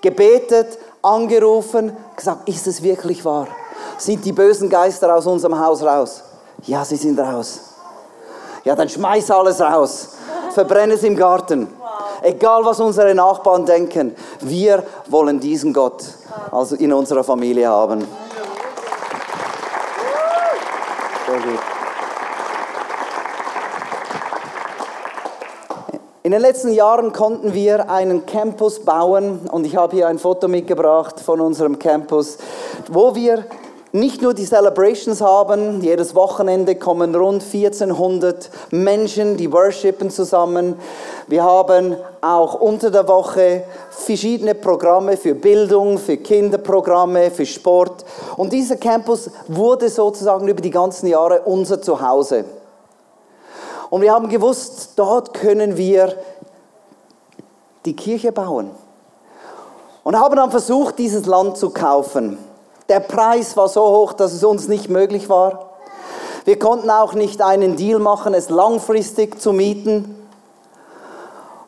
Gebetet, 0.01 0.79
angerufen, 1.03 1.97
gesagt, 2.17 2.49
ist 2.49 2.67
es 2.67 2.83
wirklich 2.83 3.25
wahr? 3.25 3.49
Sind 3.99 4.25
die 4.25 4.33
bösen 4.33 4.69
Geister 4.69 5.15
aus 5.15 5.27
unserem 5.27 5.59
Haus 5.59 5.83
raus? 5.83 6.23
Ja, 6.63 6.85
sie 6.85 6.97
sind 6.97 7.19
raus. 7.19 7.74
Ja, 8.65 8.75
dann 8.75 8.89
schmeiß 8.89 9.31
alles 9.31 9.61
raus. 9.61 10.17
Verbrenne 10.53 10.95
es 10.95 11.03
im 11.03 11.17
Garten. 11.17 11.69
Egal, 12.23 12.65
was 12.65 12.81
unsere 12.81 13.15
Nachbarn 13.15 13.67
denken, 13.67 14.17
wir 14.41 14.83
wollen 15.09 15.39
diesen 15.39 15.73
Gott 15.73 16.03
also 16.51 16.77
in 16.77 16.93
unserer 16.93 17.25
Familie 17.25 17.69
haben. 17.69 18.07
Sehr 21.27 21.39
gut. 21.39 21.61
In 26.23 26.31
den 26.31 26.41
letzten 26.41 26.73
Jahren 26.73 27.13
konnten 27.13 27.53
wir 27.53 27.91
einen 27.91 28.25
Campus 28.25 28.81
bauen 28.81 29.41
und 29.51 29.67
ich 29.67 29.77
habe 29.77 29.95
hier 29.95 30.09
ein 30.09 30.19
Foto 30.19 30.49
mitgebracht 30.49 31.21
von 31.21 31.41
unserem 31.41 31.79
Campus, 31.79 32.39
wo 32.89 33.15
wir 33.15 33.45
nicht 33.95 34.23
nur 34.23 34.35
die 34.35 34.45
Celebrations 34.45 35.21
haben, 35.21 35.81
jedes 35.81 36.17
Wochenende 36.17 36.75
kommen 36.75 37.15
rund 37.15 37.45
1400 37.45 38.51
Menschen, 38.73 39.37
die 39.37 39.53
worshipen 39.53 40.11
zusammen. 40.11 40.75
Wir 41.29 41.45
haben 41.45 41.97
auch 42.21 42.55
unter 42.55 42.91
der 42.91 43.07
Woche 43.07 43.63
verschiedene 43.91 44.57
Programme 44.57 45.17
für 45.17 45.37
Bildung, 45.37 45.99
für 45.99 46.17
Kinderprogramme, 46.17 47.31
für 47.31 47.47
Sport. 47.47 48.05
Und 48.37 48.53
dieser 48.53 48.75
Campus 48.79 49.31
wurde 49.47 49.89
sozusagen 49.89 50.49
über 50.49 50.61
die 50.61 50.73
ganzen 50.73 51.07
Jahre 51.07 51.43
unser 51.43 51.81
Zuhause. 51.81 52.47
Und 53.91 54.03
wir 54.03 54.13
haben 54.13 54.29
gewusst, 54.29 54.95
dort 54.97 55.33
können 55.35 55.77
wir 55.77 56.17
die 57.85 57.95
Kirche 57.95 58.33
bauen. 58.33 58.73
Und 60.03 60.19
haben 60.19 60.35
dann 60.35 60.51
versucht, 60.51 60.99
dieses 60.99 61.27
Land 61.27 61.59
zu 61.59 61.71
kaufen. 61.71 62.39
Der 62.89 63.01
Preis 63.01 63.57
war 63.57 63.69
so 63.69 63.83
hoch, 63.83 64.13
dass 64.13 64.33
es 64.33 64.45
uns 64.45 64.69
nicht 64.69 64.91
möglich 64.91 65.29
war. 65.31 65.71
Wir 66.45 66.59
konnten 66.59 66.91
auch 66.91 67.15
nicht 67.15 67.41
einen 67.41 67.77
Deal 67.77 67.99
machen, 67.99 68.35
es 68.35 68.51
langfristig 68.51 69.41
zu 69.41 69.55
mieten. 69.55 70.21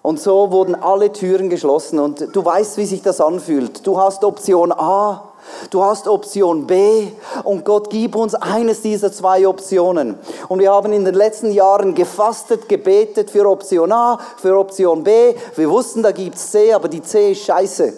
Und 0.03 0.21
so 0.21 0.53
wurden 0.53 0.75
alle 0.75 1.13
Türen 1.13 1.49
geschlossen. 1.49 1.99
Und 1.99 2.37
du 2.37 2.45
weißt, 2.45 2.77
wie 2.77 2.85
sich 2.85 3.01
das 3.01 3.23
anfühlt. 3.23 3.87
Du 3.87 3.99
hast 3.99 4.23
Option 4.25 4.71
A, 4.71 5.33
du 5.71 5.83
hast 5.83 6.07
Option 6.07 6.67
B. 6.67 7.09
Und 7.45 7.65
Gott 7.65 7.89
gib 7.89 8.15
uns 8.15 8.35
eines 8.35 8.83
dieser 8.83 9.11
zwei 9.11 9.49
Optionen. 9.49 10.19
Und 10.49 10.59
wir 10.59 10.71
haben 10.71 10.93
in 10.93 11.07
den 11.07 11.15
letzten 11.15 11.51
Jahren 11.51 11.95
gefastet, 11.95 12.69
gebetet 12.69 13.31
für 13.31 13.49
Option 13.49 13.91
A, 13.91 14.21
für 14.37 14.59
Option 14.59 15.03
B. 15.03 15.35
Wir 15.57 15.71
wussten, 15.71 16.03
da 16.03 16.13
gibt 16.13 16.37
es 16.37 16.51
C, 16.51 16.75
aber 16.75 16.89
die 16.89 17.03
C 17.03 17.33
ist 17.33 17.45
scheiße. 17.47 17.95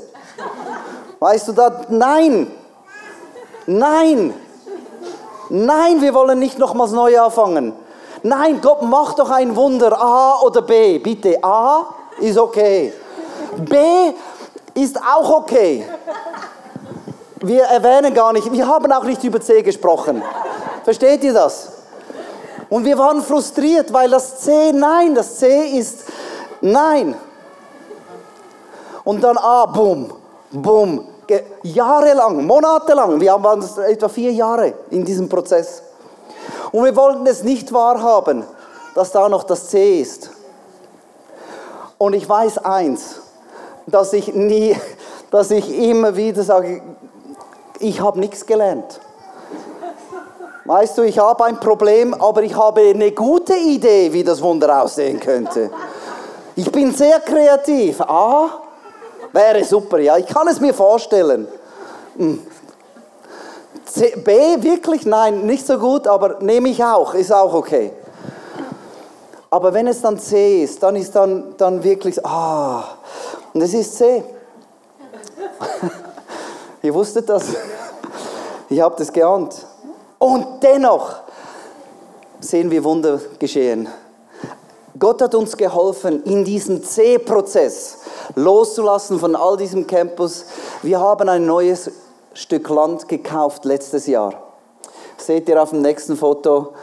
Weißt 1.19 1.49
du 1.49 1.53
da? 1.53 1.85
Nein, 1.89 2.47
Nein, 3.71 4.33
nein, 5.51 6.01
wir 6.01 6.15
wollen 6.15 6.39
nicht 6.39 6.59
nochmals 6.59 6.93
neu 6.93 7.21
anfangen. 7.21 7.75
Nein, 8.23 8.63
Gott, 8.63 8.81
mach 8.81 9.13
doch 9.13 9.31
ein 9.31 9.55
Wunder. 9.55 10.01
A 10.01 10.41
oder 10.41 10.63
B, 10.63 10.99
bitte. 10.99 11.39
A 11.45 11.85
ist 12.19 12.39
okay. 12.39 12.95
B 13.59 13.77
ist 14.73 14.99
auch 14.99 15.43
okay. 15.43 15.87
Wir 17.43 17.65
erwähnen 17.65 18.15
gar 18.15 18.33
nicht, 18.33 18.51
wir 18.51 18.67
haben 18.67 18.91
auch 18.91 19.05
nicht 19.05 19.23
über 19.23 19.39
C 19.39 19.61
gesprochen. 19.61 20.23
Versteht 20.83 21.23
ihr 21.25 21.35
das? 21.35 21.73
Und 22.71 22.87
wir 22.87 22.97
waren 22.97 23.21
frustriert, 23.21 23.93
weil 23.93 24.09
das 24.09 24.41
C, 24.41 24.73
nein, 24.73 25.15
das 25.15 25.37
C 25.37 25.79
ist 25.79 26.05
nein. 26.63 27.15
Und 29.05 29.23
dann 29.23 29.37
A, 29.37 29.67
bumm, 29.67 30.11
bumm, 30.53 31.07
jahrelang, 31.63 32.45
monatelang, 32.45 33.21
wir 33.21 33.33
waren 33.43 33.65
etwa 33.87 34.09
vier 34.09 34.33
Jahre 34.33 34.75
in 34.91 35.05
diesem 35.05 35.29
Prozess. 35.29 35.83
Und 36.73 36.85
wir 36.85 36.97
wollten 36.97 37.27
es 37.27 37.43
nicht 37.43 37.73
wahrhaben, 37.73 38.45
dass 38.95 39.13
da 39.13 39.29
noch 39.29 39.45
das 39.45 39.69
C 39.69 40.01
ist. 40.01 40.31
Und 41.99 42.15
ich 42.15 42.29
weiß 42.29 42.59
eins, 42.59 43.21
dass 43.87 44.13
ich 44.13 44.33
nie, 44.35 44.77
dass 45.31 45.51
ich 45.51 45.79
immer 45.79 46.17
wieder 46.17 46.43
sage, 46.43 46.83
ich 47.81 48.01
habe 48.01 48.19
nichts 48.19 48.45
gelernt. 48.47 49.01
Weißt 50.65 50.99
du, 50.99 51.03
ich 51.03 51.19
habe 51.19 51.45
ein 51.45 51.59
Problem, 51.61 52.13
aber 52.13 52.43
ich 52.43 52.55
habe 52.55 52.83
eine 52.83 53.13
gute 53.13 53.55
Idee, 53.55 54.13
wie 54.13 54.23
das 54.23 54.43
Wunder 54.43 54.83
aussehen 54.83 55.19
könnte. 55.19 55.71
Ich 56.57 56.71
bin 56.71 56.93
sehr 56.93 57.21
kreativ. 57.21 58.01
A, 58.03 58.68
wäre 59.33 59.65
super, 59.65 59.99
ja, 59.99 60.17
ich 60.17 60.27
kann 60.27 60.49
es 60.49 60.61
mir 60.61 60.75
vorstellen. 60.75 61.49
Hm. 62.17 62.47
B, 64.25 64.63
wirklich? 64.63 65.07
Nein, 65.07 65.47
nicht 65.47 65.67
so 65.67 65.79
gut, 65.79 66.07
aber 66.07 66.39
nehme 66.41 66.69
ich 66.69 66.83
auch, 66.85 67.15
ist 67.15 67.33
auch 67.33 67.55
okay. 67.55 67.93
Aber 69.51 69.73
wenn 69.73 69.87
es 69.87 70.03
dann 70.03 70.19
C 70.19 70.63
ist, 70.63 70.83
dann 70.83 70.95
ist 70.97 71.15
dann, 71.17 71.55
dann 71.57 71.83
wirklich, 71.83 72.25
ah, 72.25 72.85
und 73.55 73.63
es 73.63 73.73
ist 73.73 73.97
C. 73.97 74.23
Ihr 76.83 76.95
wusstet 76.95 77.29
das? 77.29 77.45
Ich 78.71 78.83
habe 78.83 78.95
das 78.99 79.11
geahnt. 79.11 79.65
Und 80.19 80.63
dennoch 80.63 81.15
sehen 82.39 82.71
wir 82.71 82.85
Wunder 82.85 83.19
geschehen. 83.39 83.89
Gott 84.99 85.23
hat 85.23 85.35
uns 85.35 85.57
geholfen, 85.57 86.23
in 86.25 86.45
diesen 86.45 86.85
C-Prozess 86.85 87.99
loszulassen 88.35 89.19
von 89.19 89.37
all 89.37 89.57
diesem 89.57 89.87
Campus. 89.87 90.47
Wir 90.83 91.01
haben 91.01 91.29
ein 91.29 91.47
neues 91.47 91.91
Stück 92.35 92.69
Land 92.69 93.09
gekauft 93.09 93.65
letztes 93.65 94.07
Jahr. 94.07 94.35
Seht 95.17 95.49
ihr 95.49 95.63
auf 95.63 95.71
dem 95.71 95.83
nächsten 95.83 96.17
Foto, 96.17 96.75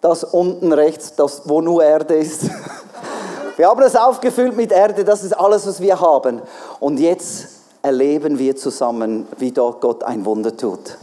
das 0.00 0.24
unten 0.24 0.72
rechts, 0.72 1.14
das, 1.14 1.42
wo 1.48 1.60
nur 1.60 1.84
Erde 1.84 2.16
ist. 2.16 2.44
Wir 3.56 3.68
haben 3.68 3.82
es 3.82 3.94
aufgefüllt 3.94 4.56
mit 4.56 4.72
Erde, 4.72 5.04
das 5.04 5.22
ist 5.22 5.32
alles, 5.32 5.64
was 5.64 5.80
wir 5.80 6.00
haben. 6.00 6.42
Und 6.80 6.98
jetzt 6.98 7.46
erleben 7.82 8.36
wir 8.36 8.56
zusammen, 8.56 9.28
wie 9.38 9.52
dort 9.52 9.80
Gott 9.80 10.02
ein 10.02 10.24
Wunder 10.24 10.56
tut. 10.56 10.98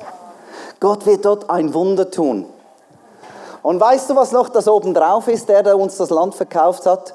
Gott 0.81 1.05
wird 1.05 1.23
dort 1.23 1.49
ein 1.49 1.73
Wunder 1.73 2.11
tun. 2.11 2.45
Und 3.61 3.79
weißt 3.79 4.09
du, 4.09 4.15
was 4.17 4.33
noch 4.33 4.49
das 4.49 4.67
oben 4.67 4.93
drauf 4.93 5.29
ist, 5.29 5.47
der, 5.47 5.63
der 5.63 5.77
uns 5.77 5.95
das 5.95 6.09
Land 6.09 6.35
verkauft 6.35 6.85
hat? 6.85 7.13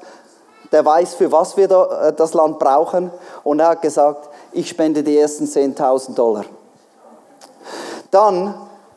Der 0.71 0.85
weiß, 0.85 1.15
für 1.15 1.31
was 1.31 1.55
wir 1.57 1.69
äh, 1.71 2.13
das 2.13 2.33
Land 2.33 2.59
brauchen. 2.59 3.11
Und 3.43 3.59
er 3.59 3.69
hat 3.69 3.81
gesagt, 3.81 4.29
ich 4.51 4.69
spende 4.69 5.03
die 5.03 5.17
ersten 5.17 5.45
10.000 5.45 6.15
Dollar. 6.15 6.45
Dann 8.11 8.53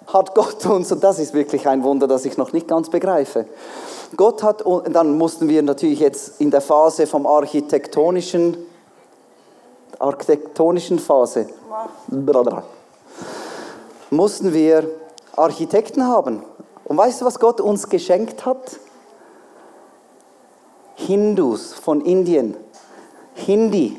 hat 0.07 0.35
Gott 0.35 0.65
uns, 0.67 0.91
und 0.93 1.03
das 1.03 1.19
ist 1.19 1.35
wirklich 1.35 1.67
ein 1.69 1.83
Wunder, 1.83 2.07
das 2.07 2.25
ich 2.25 2.37
noch 2.37 2.53
nicht 2.53 2.69
ganz 2.69 2.91
begreife, 2.91 3.47
Gott 4.17 4.43
hat, 4.43 4.65
dann 4.91 5.17
mussten 5.17 5.49
wir 5.49 5.63
natürlich 5.63 6.01
jetzt 6.01 6.41
in 6.41 6.51
der 6.51 6.61
Phase 6.61 7.07
vom 7.07 7.27
architektonischen, 7.27 8.57
architektonischen 9.99 10.99
Phase, 10.99 11.47
mussten 14.11 14.53
wir 14.53 14.91
Architekten 15.37 16.07
haben. 16.07 16.43
Und 16.85 16.97
weißt 16.97 17.21
du, 17.21 17.25
was 17.25 17.39
Gott 17.39 17.61
uns 17.61 17.89
geschenkt 17.89 18.45
hat? 18.45 18.81
Hindus 21.07 21.73
von 21.73 22.03
Indien. 22.03 22.57
Hindi. 23.35 23.99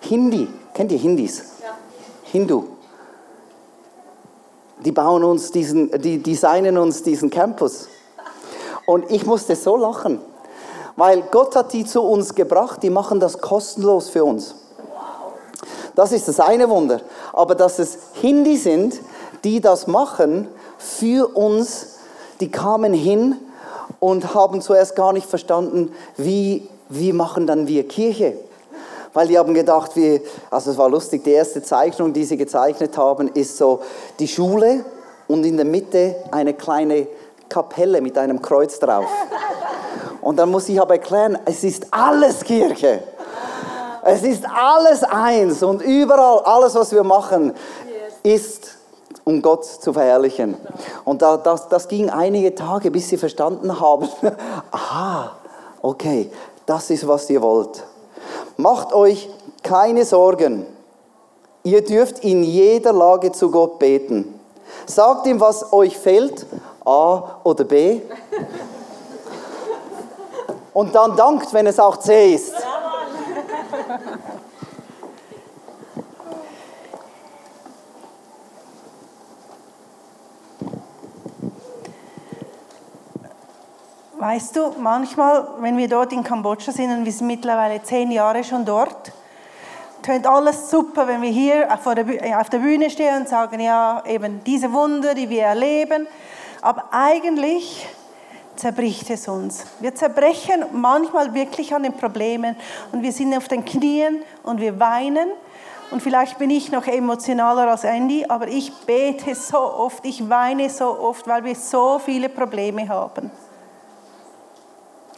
Hindi. 0.00 0.48
Kennt 0.72 0.90
ihr 0.90 0.98
Hindis? 0.98 1.38
Ja. 1.62 1.76
Hindu. 2.24 2.64
Die 4.84 4.92
bauen 4.92 5.22
uns 5.24 5.50
diesen, 5.52 5.90
die 6.00 6.22
designen 6.22 6.76
uns 6.76 7.02
diesen 7.02 7.30
Campus. 7.30 7.88
Und 8.86 9.10
ich 9.10 9.24
musste 9.24 9.54
so 9.56 9.76
lachen, 9.76 10.20
weil 10.96 11.22
Gott 11.22 11.56
hat 11.56 11.72
die 11.72 11.84
zu 11.84 12.02
uns 12.02 12.34
gebracht, 12.34 12.82
die 12.82 12.90
machen 12.90 13.20
das 13.20 13.40
kostenlos 13.40 14.10
für 14.10 14.24
uns. 14.24 14.56
Das 15.94 16.12
ist 16.12 16.26
das 16.26 16.40
eine 16.40 16.68
Wunder. 16.68 17.00
Aber 17.32 17.54
dass 17.54 17.78
es 17.78 17.98
Hindi 18.20 18.56
sind, 18.56 19.00
die 19.44 19.60
das 19.60 19.86
machen 19.86 20.48
für 20.78 21.34
uns, 21.36 21.98
die 22.40 22.50
kamen 22.50 22.92
hin 22.92 23.36
und 24.04 24.34
haben 24.34 24.60
zuerst 24.60 24.94
gar 24.96 25.14
nicht 25.14 25.26
verstanden, 25.26 25.90
wie, 26.18 26.68
wie 26.90 27.14
machen 27.14 27.46
dann 27.46 27.66
wir 27.66 27.88
Kirche. 27.88 28.36
Weil 29.14 29.28
die 29.28 29.38
haben 29.38 29.54
gedacht, 29.54 29.92
wie, 29.96 30.20
also 30.50 30.72
es 30.72 30.76
war 30.76 30.90
lustig, 30.90 31.24
die 31.24 31.30
erste 31.30 31.62
Zeichnung, 31.62 32.12
die 32.12 32.24
sie 32.26 32.36
gezeichnet 32.36 32.98
haben, 32.98 33.28
ist 33.28 33.56
so 33.56 33.80
die 34.18 34.28
Schule 34.28 34.84
und 35.26 35.46
in 35.46 35.56
der 35.56 35.64
Mitte 35.64 36.16
eine 36.32 36.52
kleine 36.52 37.06
Kapelle 37.48 38.02
mit 38.02 38.18
einem 38.18 38.42
Kreuz 38.42 38.78
drauf. 38.78 39.06
Und 40.20 40.36
dann 40.36 40.50
muss 40.50 40.68
ich 40.68 40.78
aber 40.78 40.96
erklären, 40.96 41.38
es 41.46 41.64
ist 41.64 41.86
alles 41.90 42.44
Kirche. 42.44 43.04
Es 44.04 44.22
ist 44.22 44.44
alles 44.44 45.02
eins 45.02 45.62
und 45.62 45.80
überall, 45.80 46.40
alles, 46.40 46.74
was 46.74 46.92
wir 46.92 47.04
machen, 47.04 47.54
ist 48.22 48.73
um 49.24 49.40
Gott 49.42 49.64
zu 49.64 49.92
verherrlichen. 49.92 50.56
Und 51.04 51.22
da, 51.22 51.36
das, 51.36 51.68
das 51.68 51.88
ging 51.88 52.10
einige 52.10 52.54
Tage, 52.54 52.90
bis 52.90 53.08
sie 53.08 53.16
verstanden 53.16 53.80
haben, 53.80 54.08
aha, 54.70 55.32
okay, 55.82 56.30
das 56.66 56.90
ist, 56.90 57.06
was 57.06 57.28
ihr 57.30 57.42
wollt. 57.42 57.84
Macht 58.56 58.92
euch 58.92 59.28
keine 59.62 60.04
Sorgen. 60.04 60.66
Ihr 61.62 61.82
dürft 61.82 62.20
in 62.20 62.42
jeder 62.42 62.92
Lage 62.92 63.32
zu 63.32 63.50
Gott 63.50 63.78
beten. 63.78 64.38
Sagt 64.86 65.26
ihm, 65.26 65.40
was 65.40 65.72
euch 65.72 65.98
fehlt, 65.98 66.46
A 66.84 67.40
oder 67.42 67.64
B. 67.64 68.02
Und 70.74 70.94
dann 70.94 71.16
dankt, 71.16 71.52
wenn 71.54 71.66
es 71.66 71.78
auch 71.78 71.96
C 71.96 72.34
ist. 72.34 72.54
Weißt 84.26 84.56
du, 84.56 84.72
manchmal, 84.78 85.46
wenn 85.58 85.76
wir 85.76 85.86
dort 85.86 86.10
in 86.10 86.24
Kambodscha 86.24 86.72
sind 86.72 86.90
und 86.90 87.04
wir 87.04 87.12
sind 87.12 87.26
mittlerweile 87.26 87.82
zehn 87.82 88.10
Jahre 88.10 88.42
schon 88.42 88.64
dort, 88.64 89.12
tönt 90.00 90.26
alles 90.26 90.70
super, 90.70 91.06
wenn 91.06 91.20
wir 91.20 91.28
hier 91.28 91.68
auf 91.70 92.48
der 92.48 92.58
Bühne 92.58 92.88
stehen 92.88 93.18
und 93.18 93.28
sagen, 93.28 93.60
ja, 93.60 94.02
eben 94.06 94.42
diese 94.42 94.72
Wunder, 94.72 95.14
die 95.14 95.28
wir 95.28 95.42
erleben. 95.42 96.06
Aber 96.62 96.84
eigentlich 96.90 97.86
zerbricht 98.56 99.10
es 99.10 99.28
uns. 99.28 99.66
Wir 99.80 99.94
zerbrechen 99.94 100.64
manchmal 100.72 101.34
wirklich 101.34 101.74
an 101.74 101.82
den 101.82 101.92
Problemen 101.92 102.56
und 102.92 103.02
wir 103.02 103.12
sind 103.12 103.36
auf 103.36 103.46
den 103.46 103.62
Knien 103.66 104.22
und 104.42 104.58
wir 104.58 104.80
weinen. 104.80 105.28
Und 105.90 106.00
vielleicht 106.02 106.38
bin 106.38 106.48
ich 106.48 106.72
noch 106.72 106.86
emotionaler 106.86 107.70
als 107.70 107.84
Andy, 107.84 108.24
aber 108.26 108.48
ich 108.48 108.72
bete 108.86 109.34
so 109.34 109.58
oft, 109.58 110.02
ich 110.06 110.30
weine 110.30 110.70
so 110.70 110.98
oft, 110.98 111.28
weil 111.28 111.44
wir 111.44 111.54
so 111.54 111.98
viele 111.98 112.30
Probleme 112.30 112.88
haben 112.88 113.30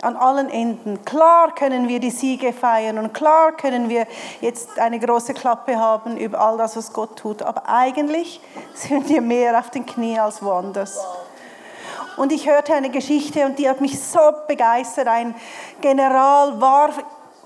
an 0.02 0.16
allen 0.16 0.50
Enden. 0.50 1.04
Klar 1.04 1.54
können 1.54 1.88
wir 1.88 2.00
die 2.00 2.10
Siege 2.10 2.52
feiern 2.52 2.98
und 2.98 3.14
klar 3.14 3.52
können 3.52 3.88
wir 3.88 4.06
jetzt 4.40 4.78
eine 4.78 4.98
große 4.98 5.34
Klappe 5.34 5.78
haben 5.78 6.16
über 6.16 6.40
all 6.40 6.58
das, 6.58 6.76
was 6.76 6.92
Gott 6.92 7.16
tut. 7.16 7.42
Aber 7.42 7.68
eigentlich 7.68 8.40
sind 8.74 9.08
wir 9.08 9.20
mehr 9.20 9.58
auf 9.58 9.70
den 9.70 9.86
Knie 9.86 10.18
als 10.18 10.42
woanders. 10.42 10.98
Und 12.16 12.32
ich 12.32 12.48
hörte 12.48 12.74
eine 12.74 12.90
Geschichte 12.90 13.44
und 13.44 13.58
die 13.58 13.68
hat 13.68 13.80
mich 13.80 14.00
so 14.00 14.20
begeistert. 14.48 15.06
Ein 15.06 15.34
General 15.80 16.58
war 16.60 16.90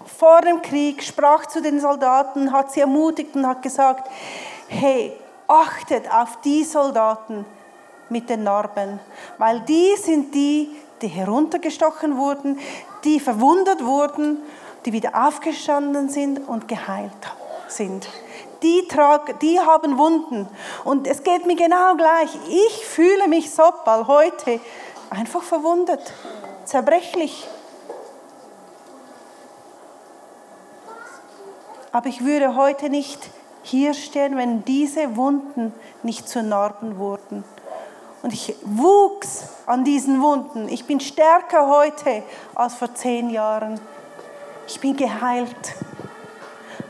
vor 0.07 0.41
dem 0.43 0.63
Krieg, 0.63 1.03
sprach 1.03 1.47
zu 1.47 1.61
den 1.61 1.81
Soldaten, 1.81 2.53
hat 2.53 2.73
sie 2.73 2.81
ermutigt 2.81 3.35
und 3.35 3.47
hat 3.47 3.63
gesagt, 3.63 4.09
hey, 4.69 5.13
achtet 5.49 6.11
auf 6.13 6.41
die 6.43 6.65
Soldaten 6.65 7.45
mit 8.09 8.29
den 8.29 8.45
Narben, 8.45 9.01
weil 9.39 9.61
die 9.61 9.97
sind 9.97 10.35
die, 10.35 10.77
die 11.03 11.09
heruntergestochen 11.09 12.17
wurden, 12.17 12.59
die 13.05 13.21
verwundet 13.21 13.85
wurden, 13.85 14.39
die 14.85 14.93
wieder 14.93 15.27
aufgestanden 15.27 16.09
sind 16.09 16.49
und 16.49 16.69
geheilt 16.69 17.13
sind. 17.69 18.09
Die, 18.63 18.87
tragen, 18.89 19.39
die 19.41 19.59
haben 19.59 19.97
Wunden. 19.97 20.47
Und 20.85 21.07
es 21.07 21.23
geht 21.23 21.47
mir 21.47 21.57
genau 21.57 21.97
gleich. 21.97 22.31
Ich 22.49 22.87
fühle 22.87 23.29
mich 23.29 23.51
so 23.51 23.63
bald 23.85 24.07
heute 24.07 24.61
einfach 25.09 25.43
verwundet, 25.43 26.13
zerbrechlich. 26.65 27.49
Aber 31.93 32.09
ich 32.09 32.25
würde 32.25 32.55
heute 32.55 32.91
nicht 32.91 33.31
hier 33.63 33.95
stehen, 33.95 34.37
wenn 34.37 34.65
diese 34.65 35.17
Wunden 35.17 35.75
nicht 36.03 36.29
zu 36.29 36.43
Narben 36.43 36.99
wurden. 36.99 37.45
Und 38.23 38.33
ich 38.33 38.55
wuchs 38.63 39.45
an 39.67 39.85
diesen 39.85 40.21
Wunden. 40.21 40.69
Ich 40.69 40.85
bin 40.85 41.01
stärker 41.01 41.69
heute 41.69 42.23
als 42.55 42.75
vor 42.75 42.95
zehn 42.95 43.31
Jahren. 43.31 43.81
Ich 44.67 44.79
bin 44.79 44.97
geheilt. 44.97 45.75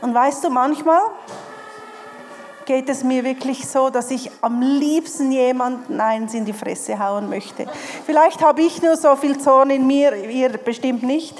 Und 0.01 0.13
weißt 0.13 0.43
du, 0.43 0.49
manchmal 0.49 1.01
geht 2.65 2.89
es 2.89 3.03
mir 3.03 3.23
wirklich 3.23 3.67
so, 3.67 3.89
dass 3.89 4.11
ich 4.11 4.31
am 4.41 4.61
liebsten 4.61 5.31
jemanden 5.31 5.99
eins 5.99 6.33
in 6.33 6.45
die 6.45 6.53
Fresse 6.53 6.99
hauen 6.99 7.29
möchte. 7.29 7.65
Vielleicht 8.05 8.41
habe 8.43 8.61
ich 8.61 8.81
nur 8.81 8.97
so 8.97 9.15
viel 9.15 9.37
Zorn 9.39 9.69
in 9.69 9.87
mir, 9.87 10.15
ihr 10.15 10.49
bestimmt 10.57 11.03
nicht. 11.03 11.39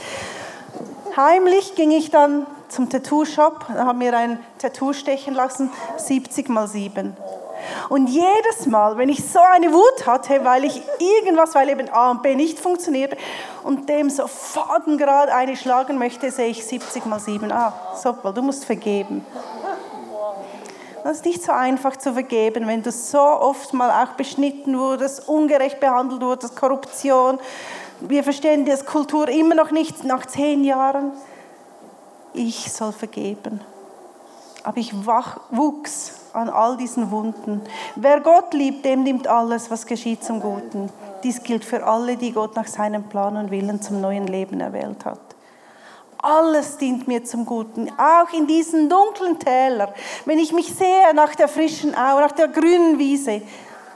Heimlich 1.15 1.75
ging 1.75 1.91
ich 1.91 2.10
dann 2.10 2.45
zum 2.69 2.89
Tattoo-Shop, 2.89 3.67
habe 3.69 3.97
mir 3.97 4.15
ein 4.15 4.39
Tattoo 4.58 4.93
stechen 4.93 5.34
lassen, 5.34 5.69
70 5.97 6.49
mal 6.49 6.67
7. 6.67 7.15
Und 7.89 8.08
jedes 8.08 8.65
Mal, 8.67 8.97
wenn 8.97 9.10
ich 9.10 9.28
so 9.28 9.39
eine 9.39 9.71
Wut 9.71 10.06
hatte, 10.06 10.43
weil 10.43 10.65
ich 10.65 10.82
irgendwas, 11.00 11.56
weil 11.56 11.69
eben 11.69 11.89
A 11.89 12.12
und 12.12 12.21
B 12.21 12.36
nicht 12.36 12.60
funktioniert 12.60 13.15
und 13.63 13.89
dem 13.89 14.10
so 14.10 14.28
fadengrad 14.28 15.30
eine 15.30 15.56
schlagen 15.56 15.97
möchte, 15.97 16.32
sehe 16.32 16.47
ich 16.47 16.65
70 16.65 17.06
mal 17.06 17.19
7. 17.19 17.52
Ah, 17.52 17.74
super, 17.95 18.32
du 18.34 18.41
musst 18.41 18.65
vergeben. 18.65 19.26
Das 21.04 21.17
ist 21.17 21.26
nicht 21.26 21.43
so 21.43 21.52
einfach 21.52 21.95
zu 21.97 22.13
vergeben, 22.13 22.67
wenn 22.67 22.84
du 22.84 22.91
so 22.91 23.19
oft 23.19 23.74
mal 23.74 24.04
auch 24.04 24.13
beschnitten 24.13 24.78
wurdest, 24.78 25.28
ungerecht 25.28 25.80
behandelt 25.80 26.21
wurdest, 26.21 26.56
Korruption. 26.56 27.39
Wir 28.02 28.24
verstehen 28.24 28.65
das 28.65 28.86
Kultur 28.86 29.28
immer 29.28 29.56
noch 29.56 29.71
nicht 29.71 30.04
nach 30.04 30.26
zehn 30.28 30.63
Jahren. 30.63 31.12
Ich 32.34 32.71
soll 32.71 32.91
vergeben. 32.91 33.62
Aber 34.63 34.78
ich 34.78 35.06
wach, 35.06 35.39
wuchs 35.50 36.20
an 36.34 36.50
all 36.50 36.78
diesen 36.78 37.12
Wunden. 37.12 37.62
Wer 37.96 38.22
Gott 38.22 38.54
liebt, 38.54 38.86
dem 38.86 39.04
nimmt 39.04 39.28
alles, 39.28 39.70
was 39.72 39.86
geschieht, 39.86 40.24
zum 40.24 40.39
Guten. 40.39 40.89
Dies 41.24 41.44
gilt 41.44 41.65
für 41.65 41.86
alle, 41.86 42.17
die 42.17 42.32
Gott 42.32 42.56
nach 42.56 42.67
seinem 42.67 43.04
Plan 43.04 43.38
und 43.38 43.52
Willen 43.52 43.82
zum 43.82 44.02
neuen 44.02 44.28
Leben 44.28 44.60
erwählt 44.60 45.06
hat. 45.06 45.20
Alles 46.24 46.78
dient 46.78 47.08
mir 47.08 47.24
zum 47.24 47.46
Guten, 47.46 47.89
auch 47.98 48.32
in 48.32 48.46
diesen 48.46 48.89
dunklen 48.89 49.39
Tälern. 49.39 49.89
Wenn 50.26 50.38
ich 50.38 50.54
mich 50.54 50.74
sehe 50.74 51.13
nach 51.15 51.34
der 51.34 51.48
frischen 51.48 51.96
Au, 51.96 52.20
nach 52.20 52.32
der 52.32 52.48
grünen 52.48 53.00
Wiese, 53.00 53.41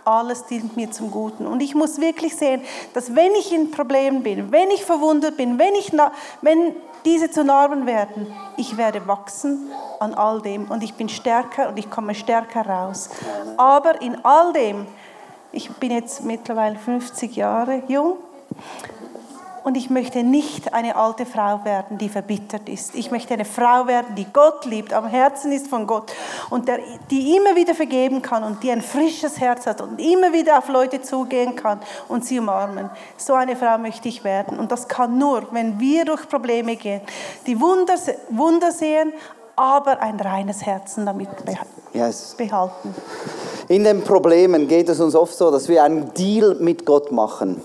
alles 0.06 0.46
dient 0.46 0.76
mir 0.76 0.92
zum 0.92 1.12
Guten. 1.12 1.46
Und 1.46 1.62
ich 1.62 1.76
muss 1.76 2.00
wirklich 2.00 2.36
sehen, 2.36 2.62
dass 2.94 3.16
wenn 3.16 3.34
ich 3.36 3.54
in 3.54 3.72
Problemen 3.72 4.24
bin, 4.24 4.52
wenn 4.52 4.70
ich 4.70 4.86
verwundert 4.86 5.38
bin, 5.38 5.60
wenn, 5.60 5.76
ich, 5.76 5.92
wenn 6.42 6.76
diese 7.06 7.30
zu 7.30 7.44
Narben 7.44 7.86
werden, 7.86 8.28
ich 8.58 8.78
werde 8.78 9.08
wachsen 9.08 9.72
an 10.00 10.14
all 10.14 10.42
dem 10.42 10.66
und 10.66 10.84
ich 10.84 10.96
bin 10.96 11.08
stärker 11.08 11.70
und 11.70 11.78
ich 11.78 11.90
komme 11.90 12.16
stärker 12.16 12.66
raus. 12.66 13.10
Aber 13.58 14.02
in 14.02 14.18
all 14.26 14.52
dem, 14.54 14.88
ich 15.52 15.70
bin 15.72 15.92
jetzt 15.92 16.24
mittlerweile 16.24 16.78
50 16.78 17.36
Jahre 17.36 17.84
jung, 17.88 18.18
und 19.66 19.76
ich 19.76 19.90
möchte 19.90 20.24
nicht 20.24 20.76
eine 20.76 20.96
alte 20.96 21.26
Frau 21.26 21.66
werden, 21.66 21.98
die 21.98 22.08
verbittert 22.08 22.70
ist. 22.70 22.94
Ich 22.94 23.10
möchte 23.10 23.34
eine 23.34 23.46
Frau 23.46 23.88
werden, 23.88 24.14
die 24.16 24.28
Gott 24.32 24.64
liebt, 24.66 24.94
am 24.94 25.08
Herzen 25.08 25.52
ist 25.52 25.68
von 25.68 25.88
Gott 25.88 26.14
und 26.52 26.68
der, 26.68 26.80
die 27.10 27.36
immer 27.36 27.56
wieder 27.56 27.74
vergeben 27.74 28.22
kann 28.22 28.44
und 28.44 28.62
die 28.62 28.70
ein 28.70 28.84
frisches 28.84 29.40
Herz 29.40 29.66
hat 29.66 29.82
und 29.82 30.00
immer 30.00 30.32
wieder 30.34 30.60
auf 30.60 30.70
Leute 30.70 31.02
zugehen 31.02 31.56
kann 31.56 31.80
und 32.08 32.24
sie 32.24 32.38
umarmen. 32.38 32.92
So 33.18 33.34
eine 33.34 33.56
Frau 33.56 33.80
möchte 33.80 34.08
ich 34.08 34.24
werden. 34.24 34.60
Und 34.60 34.72
das 34.72 34.88
kann 34.88 35.18
nur, 35.18 35.48
wenn 35.52 35.80
wir 35.80 36.06
durch 36.06 36.30
Probleme 36.30 36.76
gehen, 36.76 37.02
die 37.48 37.60
Wunder, 37.60 37.96
Wunder 38.30 38.72
sehen, 38.72 39.14
aber 39.56 40.00
ein 40.00 40.20
reines 40.20 40.64
Herzen 40.64 41.08
damit 41.08 41.30
behalten. 41.44 41.66
In 43.68 43.84
den 43.84 44.04
Problemen 44.04 44.68
geht 44.68 44.90
es 44.90 45.00
uns 45.00 45.16
oft 45.16 45.34
so, 45.34 45.50
dass 45.50 45.68
wir 45.68 45.84
einen 45.84 46.14
Deal 46.14 46.56
mit 46.60 46.86
Gott 46.86 47.12
machen. 47.12 47.62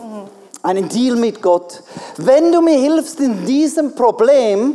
Einen 0.62 0.88
Deal 0.88 1.16
mit 1.16 1.40
Gott. 1.40 1.82
Wenn 2.18 2.52
du 2.52 2.60
mir 2.60 2.78
hilfst 2.78 3.18
in 3.20 3.46
diesem 3.46 3.94
Problem, 3.94 4.74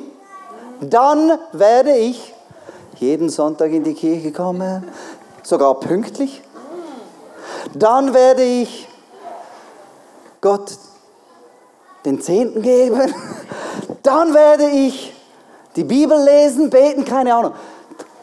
dann 0.81 1.37
werde 1.51 1.95
ich 1.95 2.33
jeden 2.97 3.29
Sonntag 3.29 3.71
in 3.71 3.83
die 3.83 3.93
Kirche 3.93 4.31
kommen, 4.31 4.83
sogar 5.43 5.79
pünktlich. 5.79 6.41
Dann 7.73 8.13
werde 8.13 8.43
ich 8.43 8.87
Gott 10.41 10.71
den 12.05 12.21
Zehnten 12.21 12.61
geben. 12.61 13.13
Dann 14.03 14.33
werde 14.33 14.69
ich 14.69 15.13
die 15.75 15.83
Bibel 15.83 16.17
lesen, 16.23 16.69
beten, 16.69 17.03
keine 17.05 17.33
Ahnung. 17.33 17.53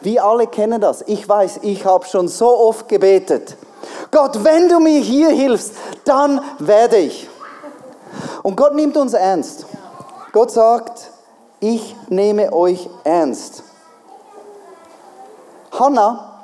Wir 0.01 0.23
alle 0.23 0.47
kennen 0.47 0.81
das. 0.81 1.03
Ich 1.07 1.27
weiß, 1.27 1.59
ich 1.61 1.85
habe 1.85 2.05
schon 2.05 2.27
so 2.27 2.47
oft 2.47 2.89
gebetet. 2.89 3.55
Gott, 4.11 4.43
wenn 4.43 4.69
du 4.69 4.79
mir 4.79 4.99
hier 4.99 5.29
hilfst, 5.29 5.73
dann 6.05 6.41
werde 6.59 6.97
ich. 6.97 7.29
Und 8.43 8.57
Gott 8.57 8.75
nimmt 8.75 8.97
uns 8.97 9.13
ernst. 9.13 9.65
Gott 10.33 10.51
sagt, 10.51 11.11
ich 11.59 11.95
nehme 12.09 12.51
euch 12.51 12.89
ernst. 13.03 13.63
Hannah 15.71 16.41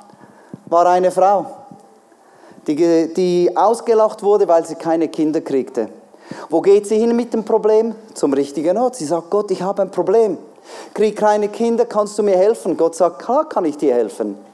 war 0.66 0.86
eine 0.86 1.10
Frau, 1.10 1.46
die, 2.66 3.12
die 3.14 3.54
ausgelacht 3.54 4.22
wurde, 4.22 4.48
weil 4.48 4.64
sie 4.64 4.74
keine 4.74 5.08
Kinder 5.08 5.40
kriegte. 5.40 5.88
Wo 6.48 6.60
geht 6.60 6.86
sie 6.86 6.98
hin 6.98 7.14
mit 7.14 7.34
dem 7.34 7.44
Problem? 7.44 7.94
Zum 8.14 8.32
richtigen 8.32 8.78
Ort. 8.78 8.96
Sie 8.96 9.04
sagt, 9.04 9.30
Gott, 9.30 9.50
ich 9.50 9.62
habe 9.62 9.82
ein 9.82 9.90
Problem. 9.90 10.38
Krieg 10.94 11.16
keine 11.16 11.48
Kinder, 11.48 11.84
kannst 11.84 12.18
du 12.18 12.22
mir 12.22 12.36
helfen? 12.36 12.76
Gott 12.76 12.94
sagt, 12.94 13.20
klar 13.22 13.48
kann 13.48 13.64
ich 13.64 13.76
dir 13.76 13.94
helfen 13.94 14.49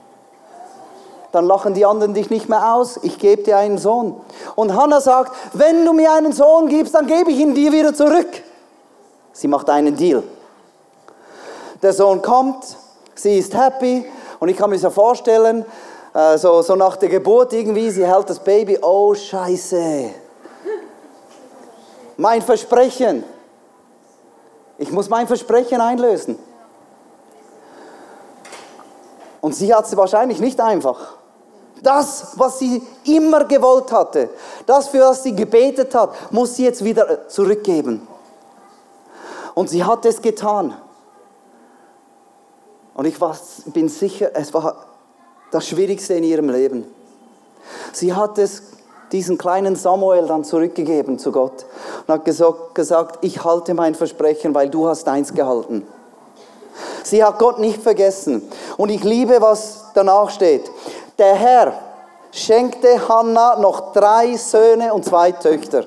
dann 1.32 1.46
lachen 1.46 1.74
die 1.74 1.84
anderen 1.84 2.14
dich 2.14 2.30
nicht 2.30 2.48
mehr 2.48 2.74
aus. 2.74 2.98
Ich 3.02 3.18
gebe 3.18 3.42
dir 3.42 3.58
einen 3.58 3.78
Sohn. 3.78 4.16
Und 4.54 4.74
Hannah 4.74 5.00
sagt, 5.00 5.32
wenn 5.52 5.84
du 5.84 5.92
mir 5.92 6.12
einen 6.12 6.32
Sohn 6.32 6.68
gibst, 6.68 6.94
dann 6.94 7.06
gebe 7.06 7.30
ich 7.30 7.38
ihn 7.38 7.54
dir 7.54 7.72
wieder 7.72 7.94
zurück. 7.94 8.28
Sie 9.32 9.48
macht 9.48 9.68
einen 9.68 9.96
Deal. 9.96 10.22
Der 11.82 11.92
Sohn 11.92 12.22
kommt, 12.22 12.64
sie 13.14 13.38
ist 13.38 13.54
happy 13.54 14.06
und 14.40 14.48
ich 14.48 14.56
kann 14.56 14.70
mir 14.70 14.78
so 14.78 14.88
vorstellen, 14.88 15.64
äh, 16.14 16.38
so, 16.38 16.62
so 16.62 16.74
nach 16.74 16.96
der 16.96 17.10
Geburt 17.10 17.52
irgendwie, 17.52 17.90
sie 17.90 18.06
hält 18.06 18.30
das 18.30 18.38
Baby, 18.38 18.78
oh 18.80 19.14
scheiße. 19.14 20.10
Mein 22.16 22.40
Versprechen. 22.40 23.24
Ich 24.78 24.90
muss 24.90 25.10
mein 25.10 25.26
Versprechen 25.26 25.80
einlösen. 25.80 26.38
Und 29.46 29.54
sie 29.54 29.72
hat 29.72 29.84
es 29.84 29.96
wahrscheinlich 29.96 30.40
nicht 30.40 30.60
einfach. 30.60 30.98
Das, 31.80 32.32
was 32.34 32.58
sie 32.58 32.82
immer 33.04 33.44
gewollt 33.44 33.92
hatte, 33.92 34.28
das, 34.66 34.88
für 34.88 34.98
was 34.98 35.22
sie 35.22 35.36
gebetet 35.36 35.94
hat, 35.94 36.32
muss 36.32 36.56
sie 36.56 36.64
jetzt 36.64 36.82
wieder 36.82 37.28
zurückgeben. 37.28 38.08
Und 39.54 39.70
sie 39.70 39.84
hat 39.84 40.04
es 40.04 40.20
getan. 40.20 40.74
Und 42.94 43.06
ich 43.06 43.16
bin 43.66 43.88
sicher, 43.88 44.30
es 44.34 44.52
war 44.52 44.84
das 45.52 45.68
Schwierigste 45.68 46.14
in 46.14 46.24
ihrem 46.24 46.50
Leben. 46.50 46.84
Sie 47.92 48.12
hat 48.12 48.38
es 48.38 48.64
diesen 49.12 49.38
kleinen 49.38 49.76
Samuel 49.76 50.26
dann 50.26 50.42
zurückgegeben 50.42 51.20
zu 51.20 51.30
Gott 51.30 51.66
und 52.04 52.12
hat 52.12 52.24
gesagt, 52.74 53.18
ich 53.20 53.44
halte 53.44 53.74
mein 53.74 53.94
Versprechen, 53.94 54.56
weil 54.56 54.70
du 54.70 54.88
hast 54.88 55.06
eins 55.06 55.32
gehalten. 55.32 55.86
Sie 57.06 57.22
hat 57.22 57.38
Gott 57.38 57.60
nicht 57.60 57.80
vergessen. 57.80 58.42
Und 58.76 58.88
ich 58.90 59.04
liebe, 59.04 59.40
was 59.40 59.84
danach 59.94 60.28
steht. 60.28 60.68
Der 61.18 61.36
Herr 61.36 61.72
schenkte 62.32 63.08
Hannah 63.08 63.60
noch 63.60 63.92
drei 63.92 64.36
Söhne 64.36 64.92
und 64.92 65.04
zwei 65.04 65.30
Töchter. 65.30 65.84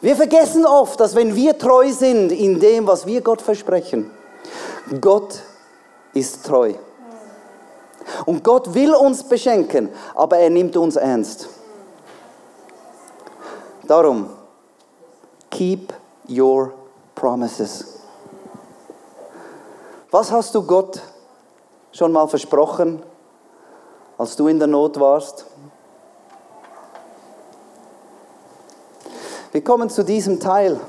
Wir 0.00 0.16
vergessen 0.16 0.64
oft, 0.64 0.98
dass 0.98 1.14
wenn 1.14 1.36
wir 1.36 1.58
treu 1.58 1.92
sind 1.92 2.32
in 2.32 2.58
dem, 2.58 2.86
was 2.86 3.04
wir 3.04 3.20
Gott 3.20 3.42
versprechen, 3.42 4.10
Gott 4.98 5.40
ist 6.14 6.46
treu. 6.46 6.72
Und 8.24 8.42
Gott 8.42 8.72
will 8.72 8.94
uns 8.94 9.22
beschenken, 9.22 9.90
aber 10.14 10.38
er 10.38 10.48
nimmt 10.48 10.74
uns 10.78 10.96
ernst. 10.96 11.50
Darum, 13.86 14.30
keep 15.50 15.92
your 16.30 16.72
promises. 17.14 17.97
Was 20.10 20.32
hast 20.32 20.54
du 20.54 20.62
Gott 20.62 21.02
schon 21.92 22.12
mal 22.12 22.26
versprochen, 22.28 23.02
als 24.16 24.36
du 24.36 24.48
in 24.48 24.58
der 24.58 24.66
Not 24.66 24.98
warst? 24.98 25.44
Wir 29.52 29.62
kommen 29.62 29.90
zu 29.90 30.02
diesem 30.02 30.40
Teil. 30.40 30.80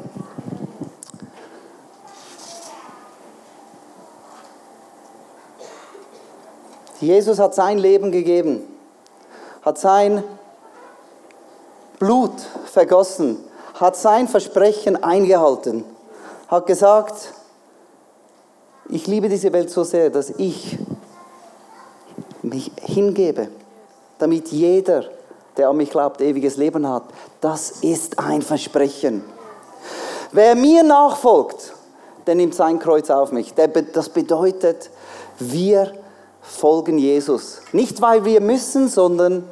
Jesus 7.01 7.39
hat 7.39 7.55
sein 7.55 7.77
Leben 7.77 8.11
gegeben, 8.11 8.61
hat 9.63 9.77
sein 9.77 10.23
Blut 11.97 12.39
vergossen, 12.65 13.43
hat 13.73 13.97
sein 13.97 14.29
Versprechen 14.29 15.01
eingehalten, 15.03 15.83
hat 16.47 16.67
gesagt, 16.67 17.33
ich 18.89 19.07
liebe 19.07 19.29
diese 19.29 19.53
Welt 19.53 19.69
so 19.69 19.83
sehr, 19.83 20.09
dass 20.09 20.31
ich 20.31 20.77
mich 22.41 22.71
hingebe, 22.81 23.49
damit 24.17 24.49
jeder, 24.49 25.05
der 25.57 25.69
an 25.69 25.77
mich 25.77 25.91
glaubt, 25.91 26.21
ewiges 26.21 26.57
Leben 26.57 26.87
hat. 26.87 27.03
Das 27.41 27.71
ist 27.81 28.17
ein 28.19 28.41
Versprechen. 28.41 29.23
Wer 30.31 30.55
mir 30.55 30.83
nachfolgt, 30.83 31.73
der 32.25 32.35
nimmt 32.35 32.55
sein 32.55 32.79
Kreuz 32.79 33.09
auf 33.09 33.31
mich. 33.31 33.53
Das 33.93 34.09
bedeutet, 34.09 34.89
wir 35.39 35.93
folgen 36.41 36.97
Jesus. 36.97 37.61
Nicht, 37.71 38.01
weil 38.01 38.25
wir 38.25 38.41
müssen, 38.41 38.87
sondern 38.87 39.43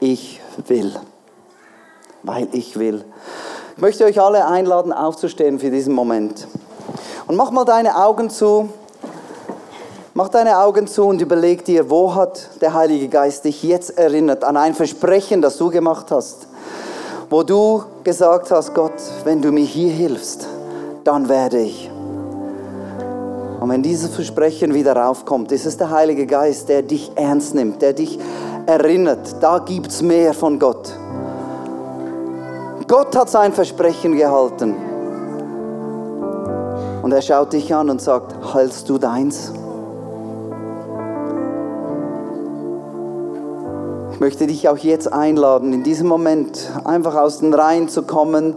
ich 0.00 0.40
will. 0.66 0.94
Weil 2.22 2.48
ich 2.52 2.78
will. 2.78 3.04
Ich 3.76 3.82
möchte 3.82 4.04
euch 4.04 4.20
alle 4.20 4.46
einladen, 4.46 4.92
aufzustehen 4.92 5.58
für 5.58 5.70
diesen 5.70 5.94
Moment. 5.94 6.46
Und 7.28 7.36
mach 7.36 7.50
mal 7.50 7.66
deine 7.66 7.94
Augen 7.94 8.30
zu. 8.30 8.70
Mach 10.14 10.30
deine 10.30 10.58
Augen 10.58 10.86
zu 10.86 11.04
und 11.04 11.20
überleg 11.20 11.62
dir, 11.62 11.90
wo 11.90 12.14
hat 12.14 12.48
der 12.62 12.72
Heilige 12.72 13.08
Geist 13.08 13.44
dich 13.44 13.62
jetzt 13.62 13.98
erinnert 13.98 14.42
an 14.42 14.56
ein 14.56 14.74
Versprechen, 14.74 15.42
das 15.42 15.58
du 15.58 15.68
gemacht 15.68 16.10
hast, 16.10 16.48
wo 17.28 17.42
du 17.42 17.84
gesagt 18.02 18.50
hast, 18.50 18.74
Gott, 18.74 18.94
wenn 19.24 19.42
du 19.42 19.52
mir 19.52 19.64
hier 19.64 19.92
hilfst, 19.92 20.48
dann 21.04 21.28
werde 21.28 21.60
ich. 21.60 21.90
Und 23.60 23.68
wenn 23.68 23.82
dieses 23.82 24.14
Versprechen 24.14 24.72
wieder 24.72 24.96
raufkommt, 24.96 25.52
ist 25.52 25.66
es 25.66 25.76
der 25.76 25.90
Heilige 25.90 26.26
Geist, 26.26 26.70
der 26.70 26.80
dich 26.80 27.12
ernst 27.14 27.54
nimmt, 27.54 27.82
der 27.82 27.92
dich 27.92 28.18
erinnert, 28.66 29.36
da 29.40 29.58
gibt 29.58 29.88
es 29.88 30.00
mehr 30.00 30.32
von 30.32 30.58
Gott. 30.58 30.92
Gott 32.88 33.14
hat 33.14 33.28
sein 33.28 33.52
Versprechen 33.52 34.16
gehalten. 34.16 34.87
Und 37.02 37.12
er 37.12 37.22
schaut 37.22 37.52
dich 37.52 37.74
an 37.74 37.90
und 37.90 38.00
sagt, 38.00 38.34
hältst 38.54 38.88
du 38.88 38.98
deins? 38.98 39.52
Ich 44.18 44.20
möchte 44.20 44.48
dich 44.48 44.68
auch 44.68 44.76
jetzt 44.78 45.12
einladen, 45.12 45.72
in 45.72 45.84
diesem 45.84 46.08
Moment 46.08 46.72
einfach 46.84 47.14
aus 47.14 47.38
den 47.38 47.54
Reihen 47.54 47.88
zu 47.88 48.02
kommen, 48.02 48.56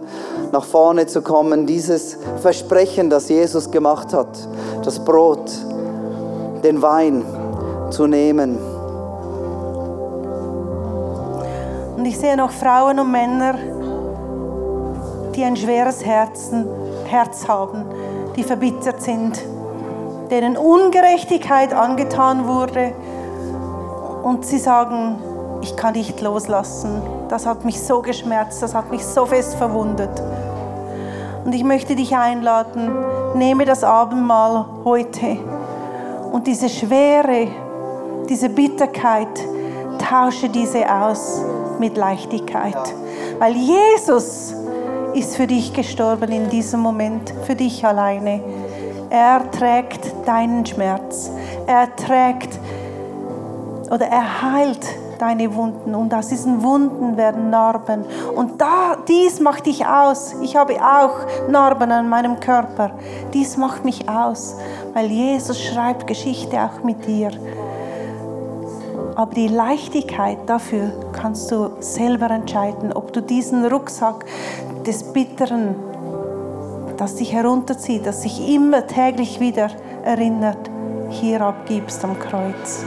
nach 0.51 0.63
vorne 0.63 1.05
zu 1.05 1.21
kommen, 1.21 1.67
dieses 1.67 2.17
Versprechen, 2.41 3.11
das 3.11 3.29
Jesus 3.29 3.69
gemacht 3.69 4.11
hat, 4.11 4.39
das 4.83 5.05
Brot, 5.05 5.51
den 6.63 6.81
Wein 6.81 7.23
zu 7.91 8.07
nehmen. 8.07 8.57
Und 11.95 12.05
ich 12.07 12.17
sehe 12.17 12.35
noch 12.35 12.49
Frauen 12.49 12.99
und 12.99 13.11
Männer, 13.11 13.53
die 15.35 15.43
ein 15.43 15.55
schweres 15.55 16.03
Herzen, 16.03 16.65
Herz 17.05 17.47
haben, 17.47 17.85
die 18.35 18.43
verbittert 18.43 19.01
sind, 19.01 19.39
denen 20.29 20.57
Ungerechtigkeit 20.57 21.73
angetan 21.73 22.47
wurde 22.47 22.93
und 24.23 24.45
sie 24.45 24.59
sagen, 24.59 25.17
ich 25.61 25.75
kann 25.75 25.93
nicht 25.93 26.21
loslassen. 26.21 27.01
Das 27.27 27.45
hat 27.45 27.65
mich 27.65 27.81
so 27.81 28.01
geschmerzt, 28.01 28.61
das 28.61 28.73
hat 28.73 28.89
mich 28.91 29.05
so 29.05 29.25
fest 29.25 29.55
verwundet. 29.55 30.21
Und 31.45 31.53
ich 31.53 31.63
möchte 31.63 31.95
dich 31.95 32.15
einladen, 32.15 32.91
nehme 33.35 33.65
das 33.65 33.83
Abendmahl 33.83 34.65
heute 34.85 35.37
und 36.31 36.47
diese 36.47 36.69
Schwere, 36.69 37.47
diese 38.29 38.49
Bitterkeit, 38.49 39.27
tausche 39.97 40.49
diese 40.49 40.91
aus 40.93 41.41
mit 41.79 41.97
Leichtigkeit. 41.97 42.93
Weil 43.39 43.55
Jesus 43.55 44.53
ist 45.13 45.35
für 45.35 45.47
dich 45.47 45.73
gestorben 45.73 46.31
in 46.31 46.49
diesem 46.49 46.79
Moment, 46.79 47.33
für 47.45 47.55
dich 47.55 47.85
alleine. 47.85 48.41
Er 49.09 49.49
trägt 49.51 50.13
deinen 50.25 50.65
Schmerz. 50.65 51.31
Er 51.67 51.93
trägt 51.95 52.59
oder 53.89 54.05
er 54.05 54.41
heilt 54.41 54.87
deine 55.19 55.53
Wunden 55.53 55.93
und 55.93 56.13
aus 56.13 56.29
diesen 56.29 56.63
Wunden 56.63 57.15
werden 57.15 57.49
Narben. 57.51 58.05
Und 58.35 58.59
da, 58.59 58.97
dies 59.07 59.39
macht 59.39 59.67
dich 59.67 59.85
aus. 59.85 60.33
Ich 60.41 60.55
habe 60.55 60.75
auch 60.75 61.49
Narben 61.49 61.91
an 61.91 62.09
meinem 62.09 62.39
Körper. 62.39 62.91
Dies 63.33 63.57
macht 63.57 63.85
mich 63.85 64.09
aus, 64.09 64.55
weil 64.93 65.07
Jesus 65.07 65.61
schreibt 65.61 66.07
Geschichte 66.07 66.57
auch 66.57 66.83
mit 66.83 67.05
dir. 67.05 67.31
Aber 69.15 69.33
die 69.35 69.49
Leichtigkeit 69.49 70.37
dafür 70.47 70.93
kannst 71.11 71.51
du 71.51 71.69
selber 71.79 72.31
entscheiden, 72.31 72.93
ob 72.93 73.13
du 73.13 73.21
diesen 73.21 73.65
Rucksack 73.65 74.25
des 74.85 75.13
Bitteren, 75.13 75.75
das 76.97 77.15
dich 77.15 77.33
herunterzieht, 77.33 78.05
das 78.05 78.21
sich 78.21 78.53
immer 78.53 78.87
täglich 78.87 79.39
wieder 79.39 79.69
erinnert, 80.03 80.69
hier 81.09 81.41
abgibst 81.41 82.03
am 82.03 82.17
Kreuz. 82.19 82.85